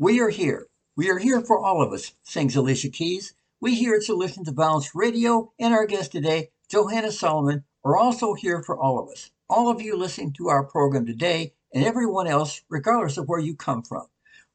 [0.00, 0.68] We are here.
[0.94, 3.34] We are here for all of us, sings Alicia Keys.
[3.60, 8.34] We here at Solutions to Violence Radio and our guest today, Johanna Solomon, are also
[8.34, 9.32] here for all of us.
[9.50, 13.56] All of you listening to our program today and everyone else, regardless of where you
[13.56, 14.06] come from.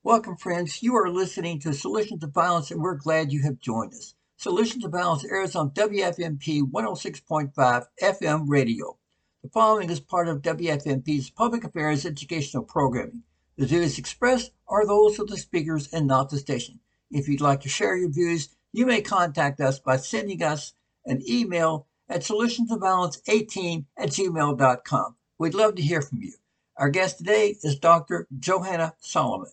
[0.02, 0.82] Welcome, friends.
[0.82, 4.16] You are listening to Solutions to Violence, and we're glad you have joined us.
[4.38, 8.98] Solutions to Violence airs on WFMP 106.5 FM radio.
[9.44, 13.24] The following is part of WFMP's public affairs educational programming.
[13.56, 16.80] The views expressed are those of the speakers and not the station.
[17.12, 20.74] If you'd like to share your views, you may contact us by sending us
[21.06, 25.16] an email at solutionsofviolence18 at gmail.com.
[25.38, 26.34] We'd love to hear from you.
[26.78, 28.28] Our guest today is Dr.
[28.40, 29.52] Johanna Solomon.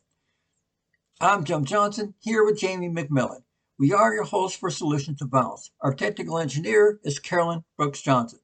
[1.21, 3.43] I'm Jim Johnson, here with Jamie McMillan.
[3.79, 5.71] We are your hosts for Solutions to Violence.
[5.83, 8.41] Our technical engineer is Carolyn Brooks Johnson.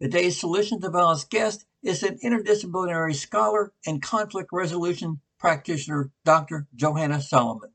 [0.00, 6.66] Today's Solutions to Violence guest is an interdisciplinary scholar and conflict resolution practitioner, Dr.
[6.74, 7.70] Johanna Solomon.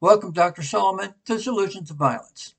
[0.00, 0.62] Welcome, Dr.
[0.62, 2.54] Solomon, to Solutions to Violence.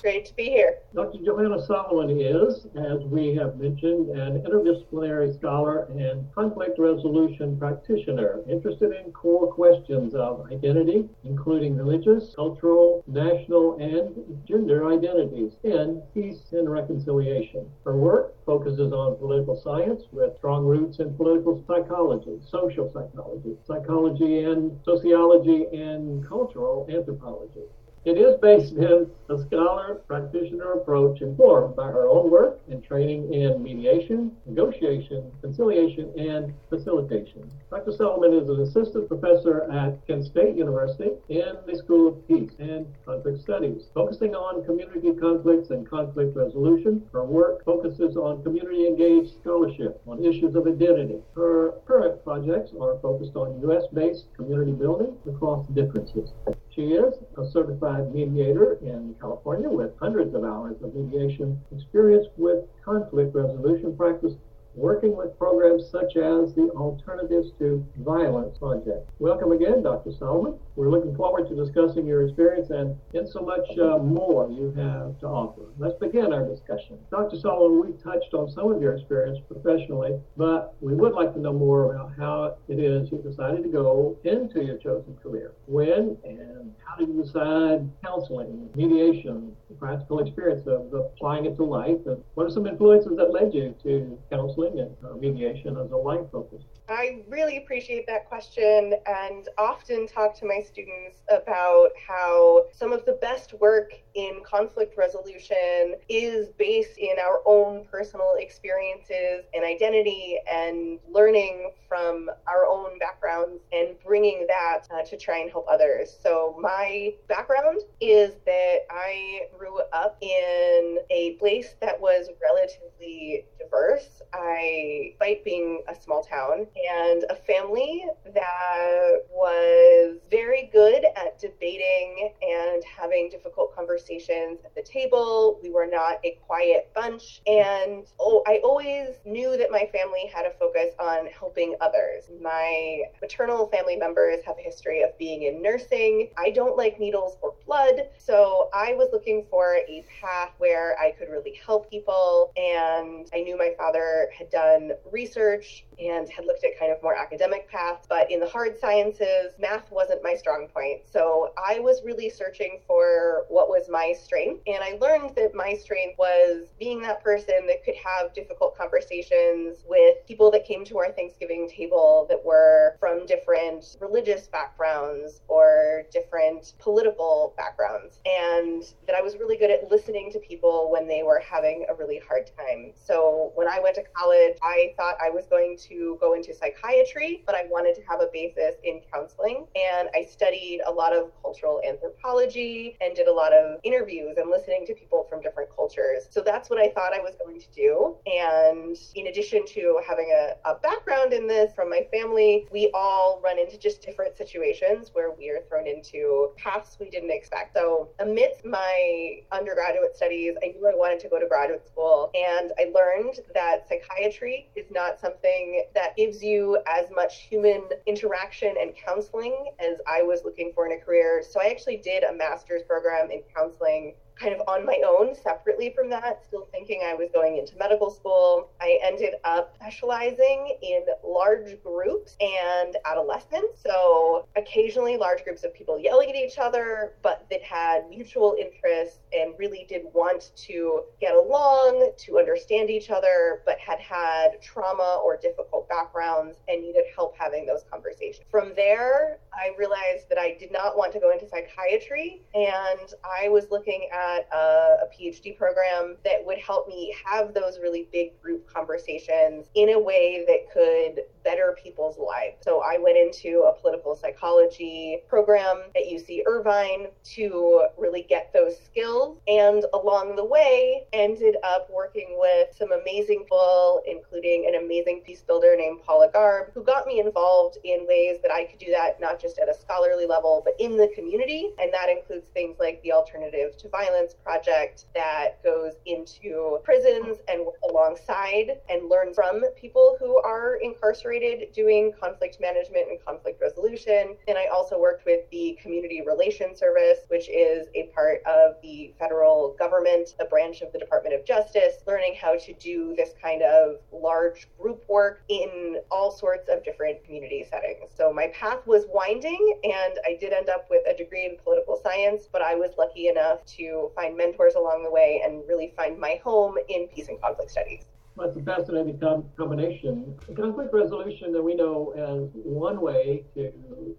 [0.00, 0.78] Great to be here.
[0.94, 1.18] Dr.
[1.24, 8.92] Johanna Solomon is, as we have mentioned, an interdisciplinary scholar and conflict resolution practitioner interested
[8.92, 16.70] in core questions of identity, including religious, cultural, national, and gender identities, and peace and
[16.70, 17.70] reconciliation.
[17.84, 24.44] Her work focuses on political science with strong roots in political psychology, social psychology, psychology
[24.44, 27.62] and sociology, and cultural anthropology.
[28.04, 33.32] It is based in a scholar practitioner approach informed by her own work and training
[33.32, 37.48] in mediation, negotiation, conciliation, and facilitation.
[37.70, 37.92] Dr.
[37.92, 42.86] Solomon is an assistant professor at Kent State University in the School of Peace and
[43.06, 47.06] Conflict Studies, focusing on community conflicts and conflict resolution.
[47.12, 51.20] Her work focuses on community engaged scholarship on issues of identity.
[51.36, 53.84] Her current projects are focused on U.S.
[53.94, 56.32] based community building across differences.
[56.74, 62.64] She is a certified mediator in California with hundreds of hours of mediation experience with
[62.82, 64.32] conflict resolution practice
[64.74, 69.08] working with programs such as the Alternatives to Violence Project.
[69.18, 70.12] Welcome again, Dr.
[70.18, 70.58] Solomon.
[70.76, 75.18] We're looking forward to discussing your experience and in so much uh, more you have
[75.20, 75.62] to offer.
[75.78, 76.98] Let's begin our discussion.
[77.10, 77.38] Dr.
[77.38, 81.52] Solomon, we touched on some of your experience professionally, but we would like to know
[81.52, 85.52] more about how it is you decided to go into your chosen career.
[85.66, 91.64] When and how did you decide counseling, mediation, the practical experience of applying it to
[91.64, 94.61] life, and what are some influences that led you to counseling?
[94.66, 96.62] And mediation as a life focus.
[96.88, 103.04] I really appreciate that question and often talk to my students about how some of
[103.04, 110.38] the best work in conflict resolution is based in our own personal experiences and identity
[110.50, 116.16] and learning from our own backgrounds and bringing that uh, to try and help others.
[116.22, 124.20] So, my background is that I grew up in a place that was relatively diverse.
[124.34, 132.32] I, despite being a small town, and a family that was very good at debating
[132.42, 135.58] and having difficult conversations at the table.
[135.62, 137.42] We were not a quiet bunch.
[137.46, 142.24] And oh, I always knew that my family had a focus on helping others.
[142.40, 146.30] My maternal family members have a history of being in nursing.
[146.38, 148.08] I don't like needles or blood.
[148.18, 152.52] So I was looking for a path where I could really help people.
[152.56, 157.16] And I knew my father had done research and had looked at kind of more
[157.16, 158.06] academic paths.
[158.08, 161.02] But in the hard sciences, math wasn't my strong point.
[161.10, 164.62] So I was really searching for what was my strength.
[164.66, 169.84] And I learned that my strength was being that person that could have difficult conversations
[169.88, 176.04] with people that came to our Thanksgiving table that were from different religious backgrounds or
[176.12, 178.20] different political backgrounds.
[178.26, 181.94] And that I was really good at listening to people when they were having a
[181.94, 182.92] really hard time.
[182.94, 185.81] So when I went to college, I thought I was going to
[186.20, 189.66] go into psychiatry, but I wanted to have a basis in counseling.
[189.74, 194.50] And I studied a lot of cultural anthropology and did a lot of interviews and
[194.50, 196.26] listening to people from different cultures.
[196.30, 198.16] So that's what I thought I was going to do.
[198.26, 203.40] And in addition to having a, a background in this from my family, we all
[203.42, 207.74] run into just different situations where we are thrown into paths we didn't expect.
[207.74, 212.30] So amidst my undergraduate studies, I knew I wanted to go to graduate school.
[212.34, 218.74] And I learned that psychiatry is not something that gives you as much human interaction
[218.80, 221.42] and counseling as I was looking for in a career.
[221.48, 225.92] So I actually did a master's program in counseling kind of on my own, separately
[225.94, 228.70] from that, still thinking I was going into medical school.
[228.80, 233.82] I ended up specializing in large groups and adolescents.
[233.82, 239.20] So occasionally large groups of people yelling at each other, but that had mutual interests
[239.32, 245.20] and really did want to get along, to understand each other, but had had trauma
[245.24, 248.44] or difficult backgrounds and needed help having those conversations.
[248.50, 253.48] From there, I realized that I did not want to go into psychiatry, and I
[253.48, 258.40] was looking at a, a PhD program that would help me have those really big
[258.42, 262.56] group conversations in a way that could better people's lives.
[262.62, 268.76] So I went into a political psychology program at UC Irvine to really get those
[268.84, 275.20] skills, and along the way, ended up working with some amazing people, including an amazing
[275.26, 278.90] peace builder named Paula Garb, who got me involved in ways that I could do
[278.92, 281.70] that not just at a scholarly level, but in the community.
[281.78, 287.66] And that includes things like the Alternative to Violence Project that goes into prisons and
[287.90, 294.34] alongside and learn from people who are incarcerated doing conflict management and conflict resolution.
[294.48, 299.12] And I also worked with the Community Relations Service, which is a part of the
[299.18, 299.41] federal
[299.78, 303.96] government, a branch of the Department of Justice, learning how to do this kind of
[304.12, 308.10] large group work in all sorts of different community settings.
[308.16, 312.00] So my path was winding, and I did end up with a degree in political
[312.02, 316.18] science, but I was lucky enough to find mentors along the way and really find
[316.18, 318.11] my home in peace and conflict studies.
[318.40, 320.34] It's a fascinating com- combination.
[320.56, 323.72] Conflict resolution that we know as one way to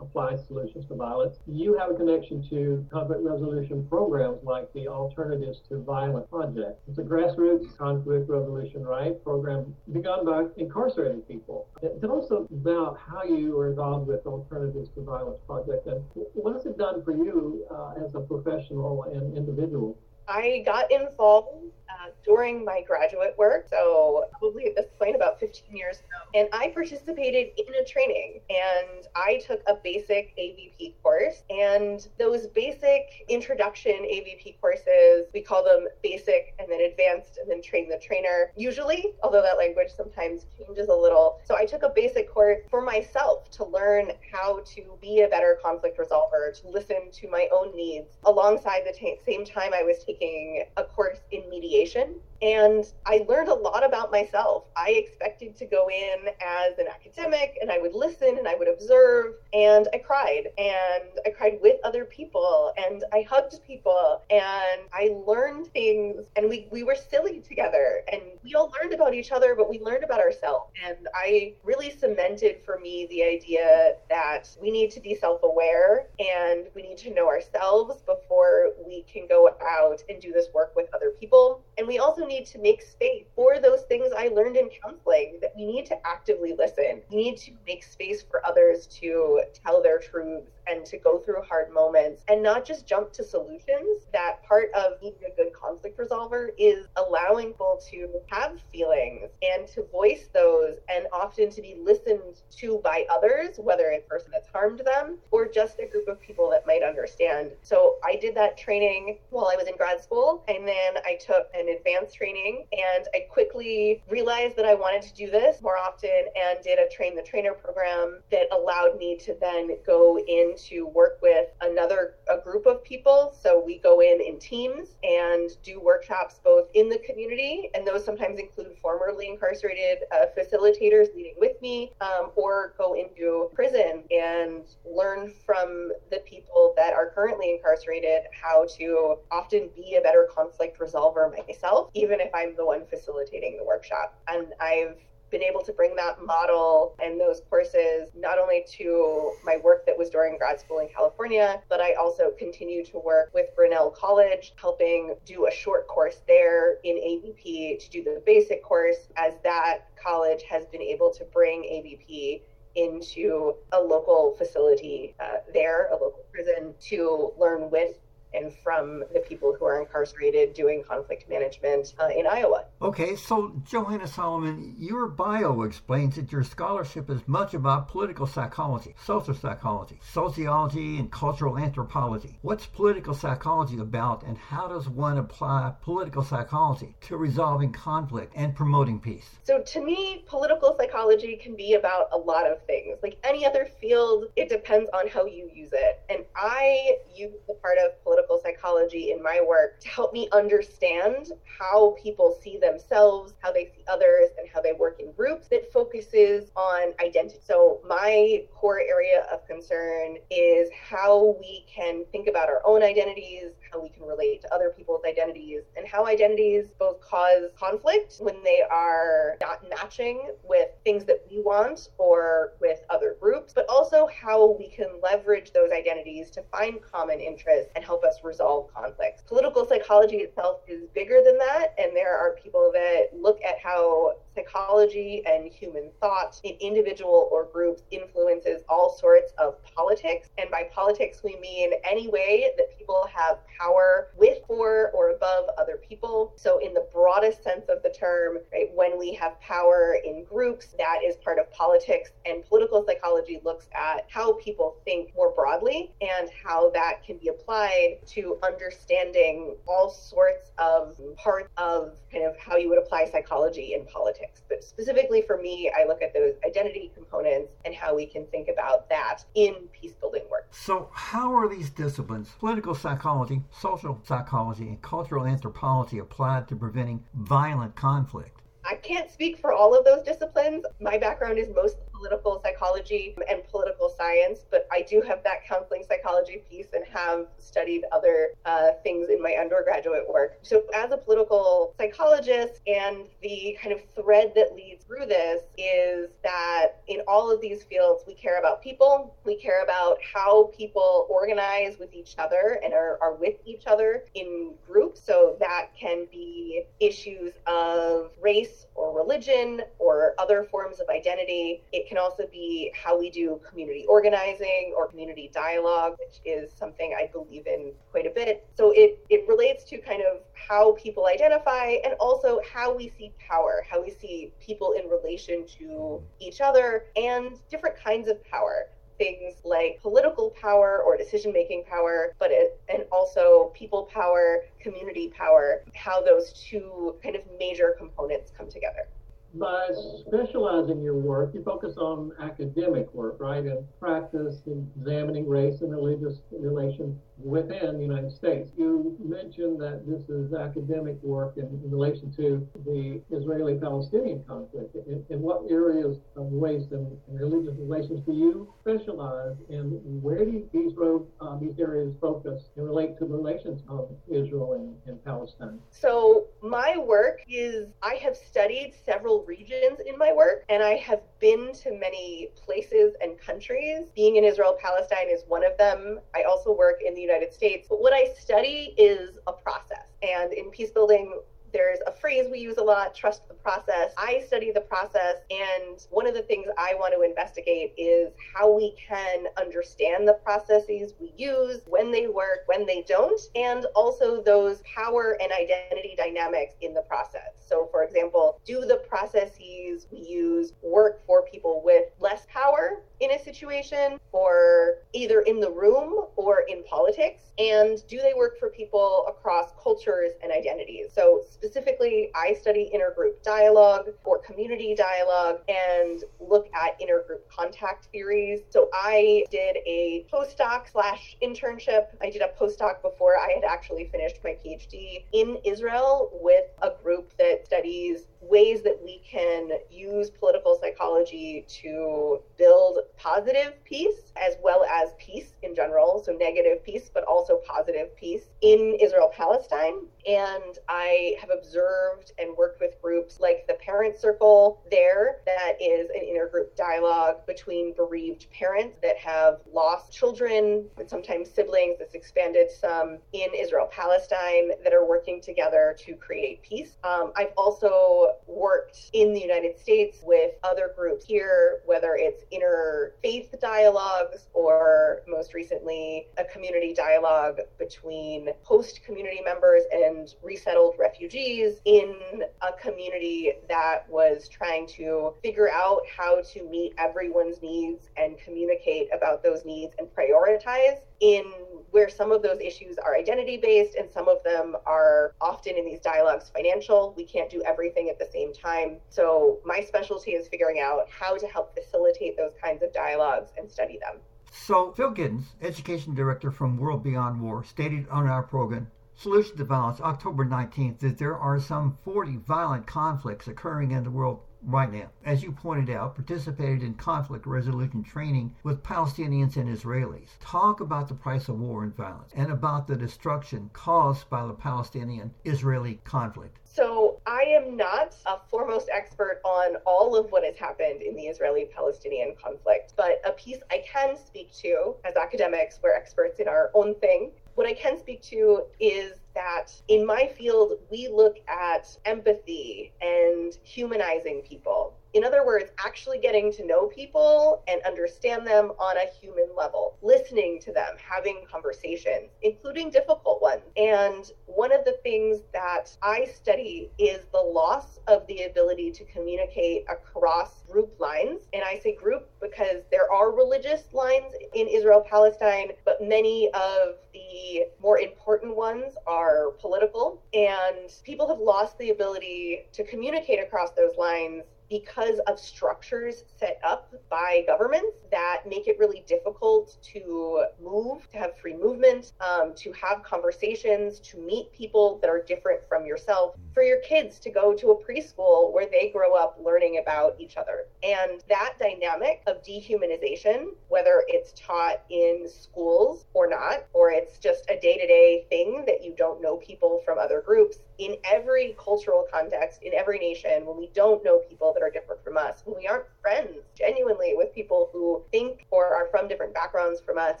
[0.00, 1.36] apply solutions to violence.
[1.46, 6.80] You have a connection to conflict resolution programs like the Alternatives to Violence Project.
[6.88, 9.22] It's a grassroots conflict resolution, right?
[9.22, 11.68] Program begun by incarcerated people.
[12.00, 16.02] Tell us about how you are involved with Alternatives to Violence Project and
[16.34, 19.98] what has it done for you uh, as a professional and individual?
[20.26, 25.76] I got involved uh, during my graduate work, so probably at this point about 15
[25.76, 31.42] years ago, and I participated in a training and I took a basic AVP course.
[31.50, 37.62] And those basic introduction AVP courses, we call them basic and then advanced and then
[37.62, 41.38] train the trainer, usually, although that language sometimes changes a little.
[41.44, 45.58] So I took a basic course for myself to learn how to be a better
[45.62, 50.04] conflict resolver, to listen to my own needs, alongside the t- same time I was
[50.04, 54.64] taking a course in mediation education and I learned a lot about myself.
[54.76, 58.68] I expected to go in as an academic and I would listen and I would
[58.68, 64.82] observe and I cried and I cried with other people and I hugged people and
[64.92, 69.32] I learned things and we, we were silly together and we all learned about each
[69.32, 70.72] other, but we learned about ourselves.
[70.86, 76.06] And I really cemented for me the idea that we need to be self aware
[76.20, 80.74] and we need to know ourselves before we can go out and do this work
[80.76, 81.64] with other people.
[81.78, 85.52] And we also need to make space for those things I learned in counseling that
[85.56, 87.02] we need to actively listen.
[87.10, 91.42] We need to make space for others to tell their truths and to go through
[91.48, 94.06] hard moments and not just jump to solutions.
[94.12, 99.66] That part of being a good conflict resolver is allowing people to have feelings and
[99.68, 104.48] to voice those and often to be listened to by others, whether a person that's
[104.48, 107.52] harmed them or just a group of people that might understand.
[107.62, 111.48] So I did that training while I was in grad school and then I took
[111.54, 116.10] an advanced training and I quickly realized that I wanted to do this more often
[116.10, 120.86] and did a train the trainer program that allowed me to then go in to
[120.86, 123.34] work with another a group of people.
[123.40, 128.04] So we go in in teams and do workshops both in the community, and those
[128.04, 134.64] sometimes include formerly incarcerated uh, facilitators leading with me, um, or go into prison and
[134.84, 140.78] learn from the people that are currently incarcerated how to often be a better conflict
[140.78, 144.20] resolver myself, even if I'm the one facilitating the workshop.
[144.28, 144.96] And I've
[145.30, 149.96] been able to bring that model and those courses not only to my work that
[149.96, 154.54] was during grad school in California, but I also continue to work with Grinnell College,
[154.56, 159.88] helping do a short course there in AVP to do the basic course, as that
[160.02, 162.42] college has been able to bring AVP
[162.74, 167.96] into a local facility uh, there, a local prison, to learn with
[168.34, 172.64] and from the people who are incarcerated doing conflict management uh, in Iowa.
[172.82, 178.94] Okay, so Johanna Solomon, your bio explains that your scholarship is much about political psychology,
[179.04, 182.38] social psychology, sociology, and cultural anthropology.
[182.42, 188.54] What's political psychology about, and how does one apply political psychology to resolving conflict and
[188.54, 189.28] promoting peace?
[189.44, 192.98] So, to me, political psychology can be about a lot of things.
[193.02, 196.00] Like any other field, it depends on how you use it.
[196.10, 200.28] And I use the part of political political psychology in my work to help me
[200.32, 205.48] understand how people see themselves, how they see others, and how they work in groups
[205.48, 207.38] that focuses on identity.
[207.44, 213.50] So, my core area of concern is how we can think about our own identities,
[213.70, 218.42] how we can relate to other people's identities, and how identities both cause conflict when
[218.42, 224.08] they are not matching with things that we want or with other groups, but also
[224.08, 229.20] how we can leverage those identities to find common interests and help us resolve conflicts.
[229.20, 234.14] Political psychology itself is bigger than that, and there are people that look at how
[234.38, 240.28] psychology and human thought in individual or groups influences all sorts of politics.
[240.38, 245.46] And by politics, we mean any way that people have power with, for, or above
[245.58, 246.32] other people.
[246.36, 250.74] So, in the broadest sense of the term, right, when we have power in groups,
[250.78, 252.10] that is part of politics.
[252.26, 257.28] And political psychology looks at how people think more broadly and how that can be
[257.28, 263.74] applied to understanding all sorts of parts of kind of how you would apply psychology
[263.74, 264.27] in politics.
[264.48, 268.48] But specifically for me, I look at those identity components and how we can think
[268.48, 270.48] about that in peace building work.
[270.50, 277.04] So, how are these disciplines, political psychology, social psychology, and cultural anthropology, applied to preventing
[277.14, 278.42] violent conflict?
[278.64, 280.64] I can't speak for all of those disciplines.
[280.80, 285.84] My background is mostly political psychology and political science, but I do have that counseling
[285.88, 290.38] psychology piece and have studied other uh, things in my undergraduate work.
[290.42, 296.10] So, as a political psychologist, and the kind of thread that leads through this is
[296.22, 301.06] that in all of these fields, we care about people, we care about how people
[301.10, 305.00] organize with each other and are, are with each other in groups.
[305.04, 311.62] So, that can be issues of race or religion or other forms of identity.
[311.72, 316.94] It can also be how we do community organizing or community dialogue, which is something
[316.98, 318.46] I believe in quite a bit.
[318.56, 323.12] So it, it relates to kind of how people identify and also how we see
[323.18, 328.68] power, how we see people in relation to each other and different kinds of power
[328.98, 335.08] things like political power or decision making power, but it, and also people power, community
[335.16, 338.88] power, how those two kind of major components come together
[339.34, 339.68] by
[340.06, 346.20] specializing your work, you focus on academic work, right, and practice examining race and religious
[346.30, 348.50] relations within the United States.
[348.56, 354.74] You mentioned that this is academic work in, in relation to the Israeli-Palestinian conflict.
[354.86, 360.24] In, in, what areas of race and, and, religious relations do you specialize, and where
[360.24, 360.72] do these
[361.20, 365.58] uh, these areas focus and relate to the relations of Israel and, and Palestine?
[365.70, 371.00] So my work is I have studied several regions in my work, and I have
[371.18, 373.90] been to many places and countries.
[373.94, 375.98] Being in Israel Palestine is one of them.
[376.14, 377.66] I also work in the United States.
[377.68, 379.86] But what I study is a process.
[380.02, 381.20] And in peace building,
[381.52, 383.92] there's a phrase we use a lot trust the process.
[383.96, 388.52] I study the process, and one of the things I want to investigate is how
[388.52, 394.22] we can understand the processes we use, when they work, when they don't, and also
[394.22, 397.32] those power and identity dynamics in the process.
[397.38, 403.12] So, for example, do the processes we use work for people with less power in
[403.12, 407.22] a situation, or either in the room or in politics?
[407.38, 410.92] And do they work for people across cultures and identities?
[410.92, 418.40] So, specifically, I study intergroup dialogue or community dialogue and look at intergroup contact theories.
[418.50, 421.86] So, I did a postdoc slash internship.
[422.02, 426.70] I did a postdoc before I had actually finished my PhD in Israel with a
[426.82, 434.36] group that studies ways that we can use political psychology to build positive peace as
[434.42, 436.02] well as peace in general.
[436.04, 439.86] So, negative peace, but also positive peace in Israel Palestine.
[440.08, 445.90] And I have observed and worked with groups like the Parent Circle there, that is
[445.90, 451.76] an intergroup dialogue between bereaved parents that have lost children and sometimes siblings.
[451.78, 456.78] That's expanded some in Israel Palestine that are working together to create peace.
[456.84, 463.38] Um, I've also worked in the United States with other groups here, whether it's interfaith
[463.40, 471.60] dialogues or most recently a community dialogue between host community members and Um, resettled refugees
[471.64, 471.96] in
[472.42, 478.88] a community that was trying to figure out how to meet everyone's needs and communicate
[478.94, 481.24] about those needs and prioritize in
[481.70, 485.64] where some of those issues are identity based and some of them are often in
[485.64, 486.94] these dialogues financial.
[486.96, 488.78] We can't do everything at the same time.
[488.88, 493.50] So, my specialty is figuring out how to help facilitate those kinds of dialogues and
[493.50, 494.00] study them.
[494.32, 499.44] So, Phill Gittins, Education Director from World Beyond War, stated on our program Solution to
[499.44, 504.72] Violence, October 19th, that there are some 40 violent conflicts occurring in the world right
[504.72, 504.90] now.
[505.04, 510.08] As you pointed out, participated in conflict resolution training with Palestinians and Israelis.
[510.18, 514.32] Talk about the price of war and violence and about the destruction caused by the
[514.32, 516.38] Palestinian Israeli conflict.
[516.42, 521.02] So, I am not a foremost expert on all of what has happened in the
[521.02, 526.26] Israeli Palestinian conflict, but a piece I can speak to as academics, we're experts in
[526.26, 527.12] our own thing.
[527.38, 533.32] What I can speak to is that in my field, we look at empathy and
[533.44, 534.74] humanizing people.
[534.94, 539.76] In other words, actually getting to know people and understand them on a human level,
[539.82, 543.42] listening to them, having conversations, including difficult ones.
[543.56, 548.84] And one of the things that I study is the loss of the ability to
[548.84, 551.20] communicate across group lines.
[551.34, 556.76] And I say group because there are religious lines in Israel Palestine, but many of
[556.94, 560.02] the more important ones are political.
[560.14, 566.40] And people have lost the ability to communicate across those lines because of structures set
[566.44, 572.32] up by governments that make it really difficult to move, to have free movement, um,
[572.36, 577.10] to have conversations, to meet people that are different from yourself, for your kids to
[577.10, 580.46] go to a preschool where they grow up learning about each other.
[580.62, 587.24] And that dynamic of dehumanization, whether it's taught in schools or not, or it's just
[587.30, 591.36] a day to day thing that you don't know people from other groups, in every
[591.42, 595.22] cultural context, in every nation, when we don't know people that are different from us,
[595.24, 599.78] when we aren't friends genuinely with people who think or are from different backgrounds from
[599.78, 600.00] us,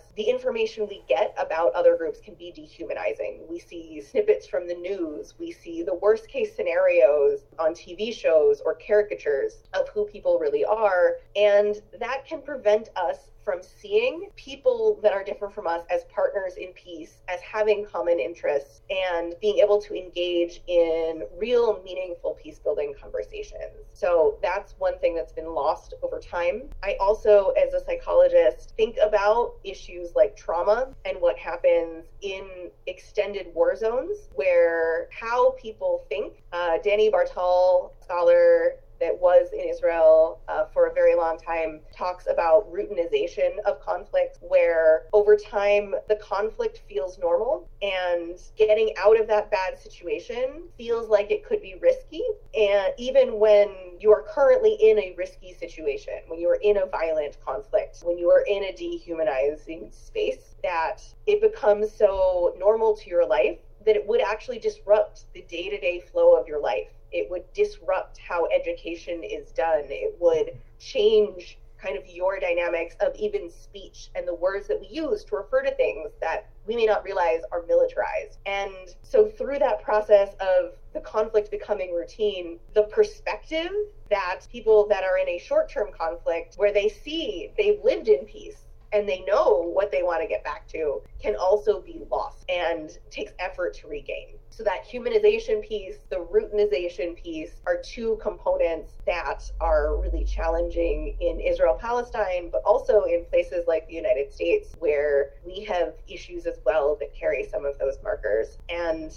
[0.16, 3.40] the information we get about other groups can be dehumanizing.
[3.48, 8.60] We see snippets from the news, we see the worst case scenarios on TV shows
[8.64, 15.00] or caricatures of who people really are, and that can prevent us from seeing people
[15.02, 19.56] that are different from us as partners in peace, as having common interests, and being
[19.56, 23.86] able to engage in real, meaningful peace building conversations.
[23.94, 26.64] So that's one thing that's been lost over time.
[26.82, 33.46] I also, as a psychologist, think about issues like trauma and what happens in extended
[33.54, 36.42] war zones where how people think.
[36.52, 42.26] Uh, Danny Bar-Tal, scholar that was in Israel uh, for a very long time talks
[42.30, 49.26] about routinization of conflict, where over time the conflict feels normal and getting out of
[49.28, 52.22] that bad situation feels like it could be risky.
[52.58, 53.68] And even when
[54.00, 58.18] you are currently in a risky situation, when you are in a violent conflict, when
[58.18, 63.96] you are in a dehumanizing space, that it becomes so normal to your life that
[63.96, 68.18] it would actually disrupt the day to day flow of your life it would disrupt
[68.18, 69.84] how education is done.
[69.88, 74.88] It would change kind of your dynamics of even speech and the words that we
[74.88, 78.38] use to refer to things that we may not realize are militarized.
[78.46, 83.70] And so, through that process of the conflict becoming routine, the perspective
[84.10, 88.24] that people that are in a short term conflict, where they see they've lived in
[88.24, 92.44] peace, and they know what they want to get back to can also be lost
[92.48, 94.38] and takes effort to regain.
[94.50, 101.40] So that humanization piece, the routinization piece are two components that are really challenging in
[101.40, 106.58] Israel Palestine, but also in places like the United States where we have issues as
[106.64, 108.58] well that carry some of those markers.
[108.68, 109.12] And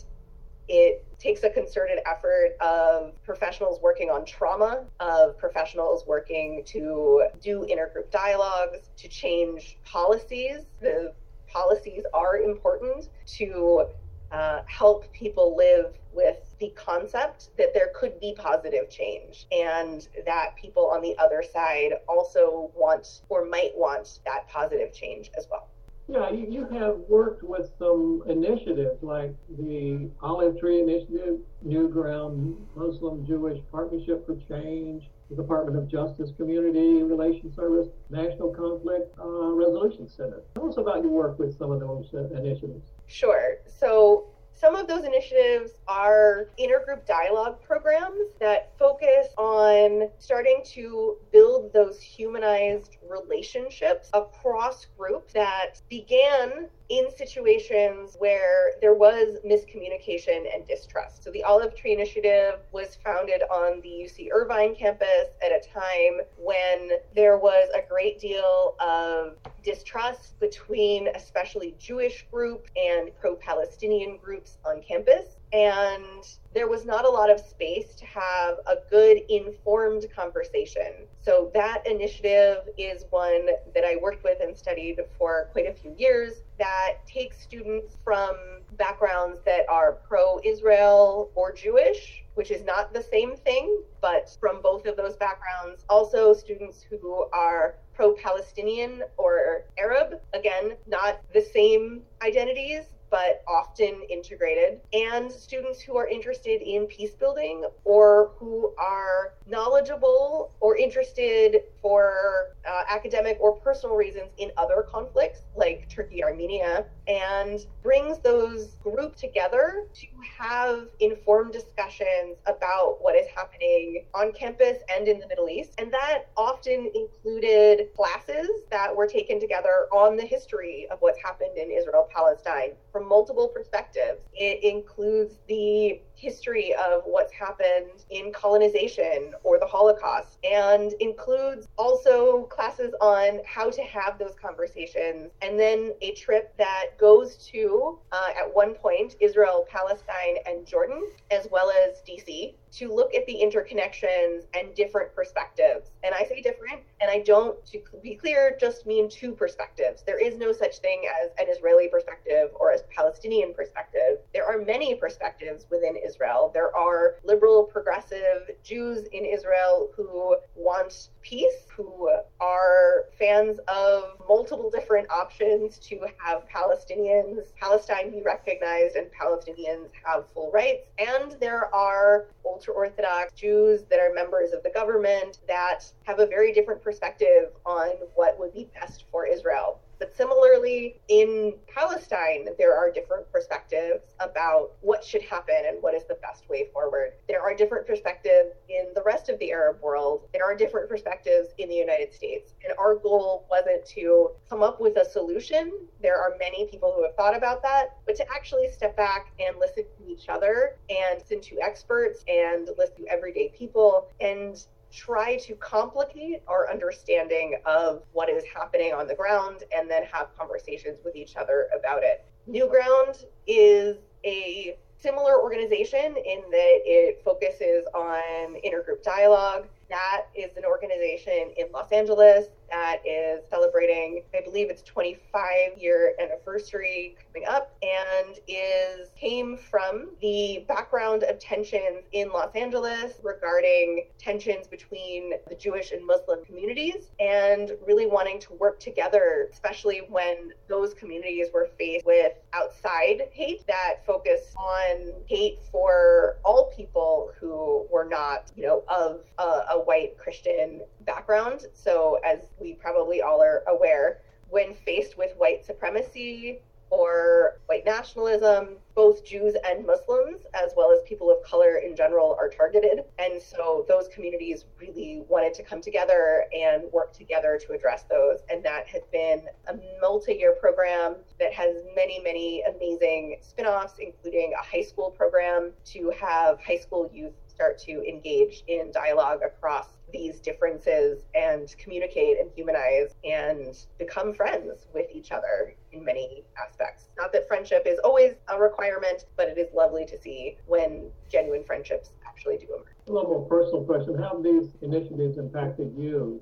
[0.74, 7.68] it takes a concerted effort of professionals working on trauma, of professionals working to do
[7.70, 10.62] intergroup dialogues, to change policies.
[10.80, 11.14] The
[11.46, 13.88] policies are important to
[14.32, 20.56] uh, help people live with the concept that there could be positive change and that
[20.56, 25.68] people on the other side also want or might want that positive change as well.
[26.12, 33.26] Yeah, you, you have worked with some initiatives like the Olive Tree Initiative, Newground Muslim
[33.26, 40.06] Jewish Partnership for Change, the Department of Justice Community Relations Service, National Conflict uh, Resolution
[40.10, 40.42] Center.
[40.56, 42.92] Tell us about your work with some of those uh, initiatives.
[43.08, 43.60] Sure.
[43.66, 44.31] So
[44.62, 52.00] some of those initiatives are intergroup dialogue programs that focus on starting to build those
[52.00, 61.24] humanized relationships across groups that began in situations where there was miscommunication and distrust.
[61.24, 66.20] So the Olive Tree Initiative was founded on the UC Irvine campus at a time
[66.38, 74.58] when there was a great deal of distrust between especially Jewish groups and pro-Palestinian groups
[74.66, 80.06] on campus and there was not a lot of space to have a good informed
[80.16, 81.06] conversation.
[81.22, 85.94] So that initiative is one that I worked with and studied for quite a few
[85.98, 88.36] years that takes students from
[88.78, 94.86] backgrounds that are pro-Israel or Jewish, which is not the same thing, but from both
[94.86, 102.84] of those backgrounds, also students who are pro-Palestinian or Arab, again, not the same identities,
[103.12, 110.54] but often integrated, and students who are interested in peace building or who are knowledgeable
[110.62, 117.66] or interested for uh, academic or personal reasons in other conflicts like Turkey, Armenia, and
[117.84, 125.08] brings those groups together to have informed discussions about what is happening on campus and
[125.08, 125.74] in the Middle East.
[125.78, 131.58] And that often included classes that were taken together on the history of what's happened
[131.58, 134.24] in Israel Palestine from multiple perspectives.
[134.34, 142.44] It includes the history of what's happened in colonization or the Holocaust and includes also
[142.44, 148.30] classes on how to have those conversations and then a trip that goes to, uh,
[148.40, 153.34] at one point, Israel, Palestine, and Jordan, as well as DC to look at the
[153.34, 155.92] interconnections and different perspectives.
[156.04, 160.04] And I say different, and I don't, to be clear, just mean two perspectives.
[160.06, 164.20] There is no such thing as an Israeli perspective or a Palestinian perspective.
[164.34, 166.11] There are many perspectives within Israel.
[166.54, 174.70] There are liberal, progressive Jews in Israel who want peace, who are fans of multiple
[174.70, 180.88] different options to have Palestinians, Palestine be recognized and Palestinians have full rights.
[181.00, 186.26] And there are ultra Orthodox Jews that are members of the government that have a
[186.26, 189.80] very different perspective on what would be best for Israel.
[190.02, 196.06] But similarly, in Palestine, there are different perspectives about what should happen and what is
[196.06, 197.14] the best way forward.
[197.28, 200.28] There are different perspectives in the rest of the Arab world.
[200.34, 202.56] There are different perspectives in the United States.
[202.64, 205.72] And our goal wasn't to come up with a solution.
[206.02, 209.60] There are many people who have thought about that, but to actually step back and
[209.60, 215.38] listen to each other and listen to experts and listen to everyday people and try
[215.38, 221.00] to complicate our understanding of what is happening on the ground and then have conversations
[221.04, 222.26] with each other about it.
[222.50, 229.68] Newground is a similar organization in that it focuses on intergroup dialogue.
[229.90, 236.14] That is an organization in Los Angeles that is celebrating, I believe it's 25 year
[236.20, 244.08] anniversary coming up, and is came from the background of tensions in Los Angeles regarding
[244.18, 250.54] tensions between the Jewish and Muslim communities, and really wanting to work together, especially when
[250.68, 257.86] those communities were faced with outside hate that focused on hate for all people who
[257.92, 261.66] were not, you know, of a, a white Christian background.
[261.74, 266.60] So, as we probably all are aware, when faced with white supremacy
[266.92, 272.36] or white nationalism, both Jews and Muslims, as well as people of color in general,
[272.38, 273.06] are targeted.
[273.18, 278.40] And so those communities really wanted to come together and work together to address those.
[278.50, 283.94] And that has been a multi year program that has many, many amazing spin offs,
[284.00, 289.42] including a high school program to have high school youth start to engage in dialogue
[289.46, 296.44] across these differences and communicate and humanize and become friends with each other in many
[296.60, 297.10] aspects.
[297.20, 301.64] Not that friendship is always a requirement, but it is lovely to see when genuine
[301.64, 302.96] friendships actually do emerge.
[303.08, 304.18] A little more personal question.
[304.18, 306.42] How have these initiatives impacted you?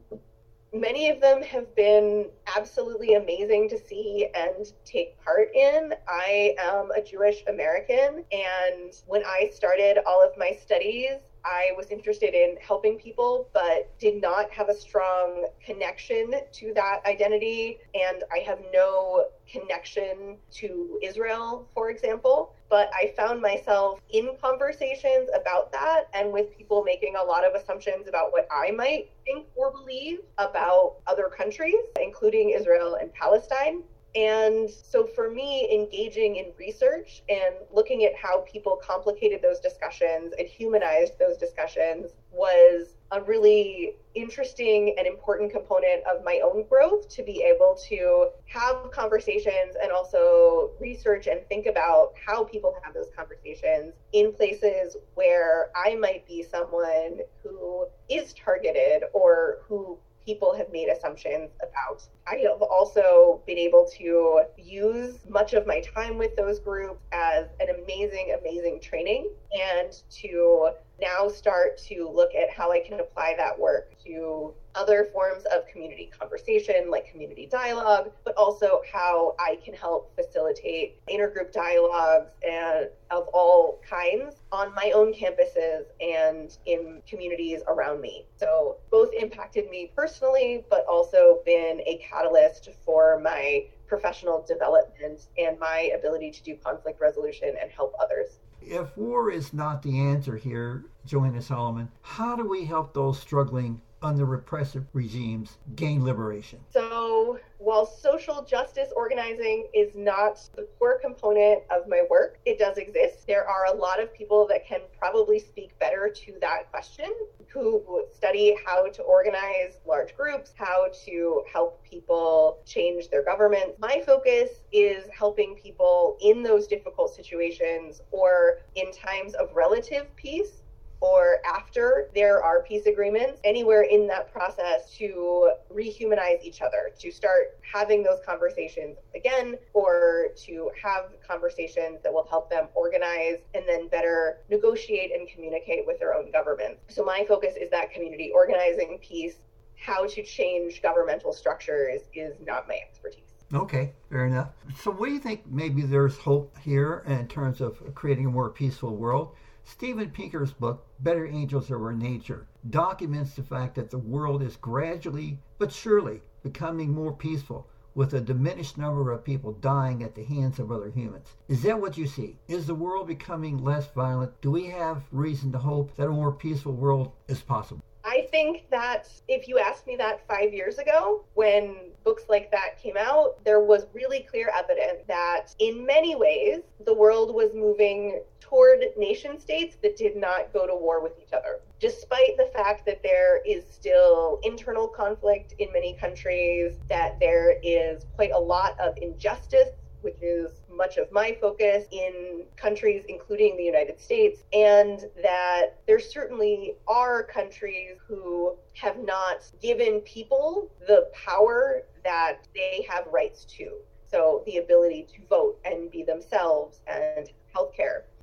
[0.71, 5.95] Many of them have been absolutely amazing to see and take part in.
[6.07, 11.87] I am a Jewish American, and when I started all of my studies, I was
[11.89, 17.79] interested in helping people, but did not have a strong connection to that identity.
[17.93, 22.53] And I have no connection to Israel, for example.
[22.69, 27.55] But I found myself in conversations about that and with people making a lot of
[27.55, 33.83] assumptions about what I might think or believe about other countries, including Israel and Palestine.
[34.15, 40.33] And so for me, engaging in research and looking at how people complicated those discussions
[40.37, 47.07] and humanized those discussions was a really interesting and important component of my own growth
[47.09, 52.93] to be able to have conversations and also research and think about how people have
[52.93, 60.53] those conversations in places where I might be someone who is targeted or who people
[60.53, 62.07] have made assumptions about.
[62.27, 67.47] I have also been able to use much of my time with those groups as
[67.59, 70.69] an amazing, amazing training and to
[71.01, 75.67] now start to look at how I can apply that work to other forms of
[75.67, 82.89] community conversation like community dialogue, but also how I can help facilitate intergroup dialogues and
[83.11, 88.25] of all kinds on my own campuses and in communities around me.
[88.37, 95.59] So both impacted me personally, but also been a catalyst for my professional development and
[95.59, 98.39] my ability to do conflict resolution and help others.
[98.61, 103.81] If war is not the answer here, Johanna Solomon, how do we help those struggling
[104.01, 106.59] under repressive regimes gain liberation?
[106.69, 112.77] So, while social justice organizing is not the core component of my work, it does
[112.77, 113.27] exist.
[113.27, 117.11] There are a lot of people that can probably speak better to that question
[117.51, 123.77] who study how to organize large groups, how to help people change their governments.
[123.79, 130.61] My focus is helping people in those difficult situations or in times of relative peace
[131.01, 137.11] or after there are peace agreements, anywhere in that process to rehumanize each other, to
[137.11, 143.63] start having those conversations again, or to have conversations that will help them organize and
[143.67, 146.77] then better negotiate and communicate with their own government.
[146.89, 149.35] So, my focus is that community organizing piece.
[149.77, 153.23] How to change governmental structures is not my expertise.
[153.53, 154.49] Okay, fair enough.
[154.77, 158.49] So, what do you think maybe there's hope here in terms of creating a more
[158.49, 159.35] peaceful world?
[159.71, 164.55] Steven Pinker's book, Better Angels of Our Nature, documents the fact that the world is
[164.55, 170.23] gradually but surely becoming more peaceful with a diminished number of people dying at the
[170.23, 171.35] hands of other humans.
[171.47, 172.39] Is that what you see?
[172.47, 174.41] Is the world becoming less violent?
[174.41, 177.83] Do we have reason to hope that a more peaceful world is possible?
[178.03, 182.81] I think that if you asked me that five years ago, when books like that
[182.81, 188.23] came out, there was really clear evidence that in many ways the world was moving
[188.49, 191.59] toward nation states that did not go to war with each other.
[191.79, 198.05] Despite the fact that there is still internal conflict in many countries, that there is
[198.15, 199.69] quite a lot of injustice
[200.01, 205.99] which is much of my focus in countries, including the United States, and that there
[205.99, 213.71] certainly are countries who have not given people the power that they have rights to.
[214.09, 217.29] So, the ability to vote and be themselves and.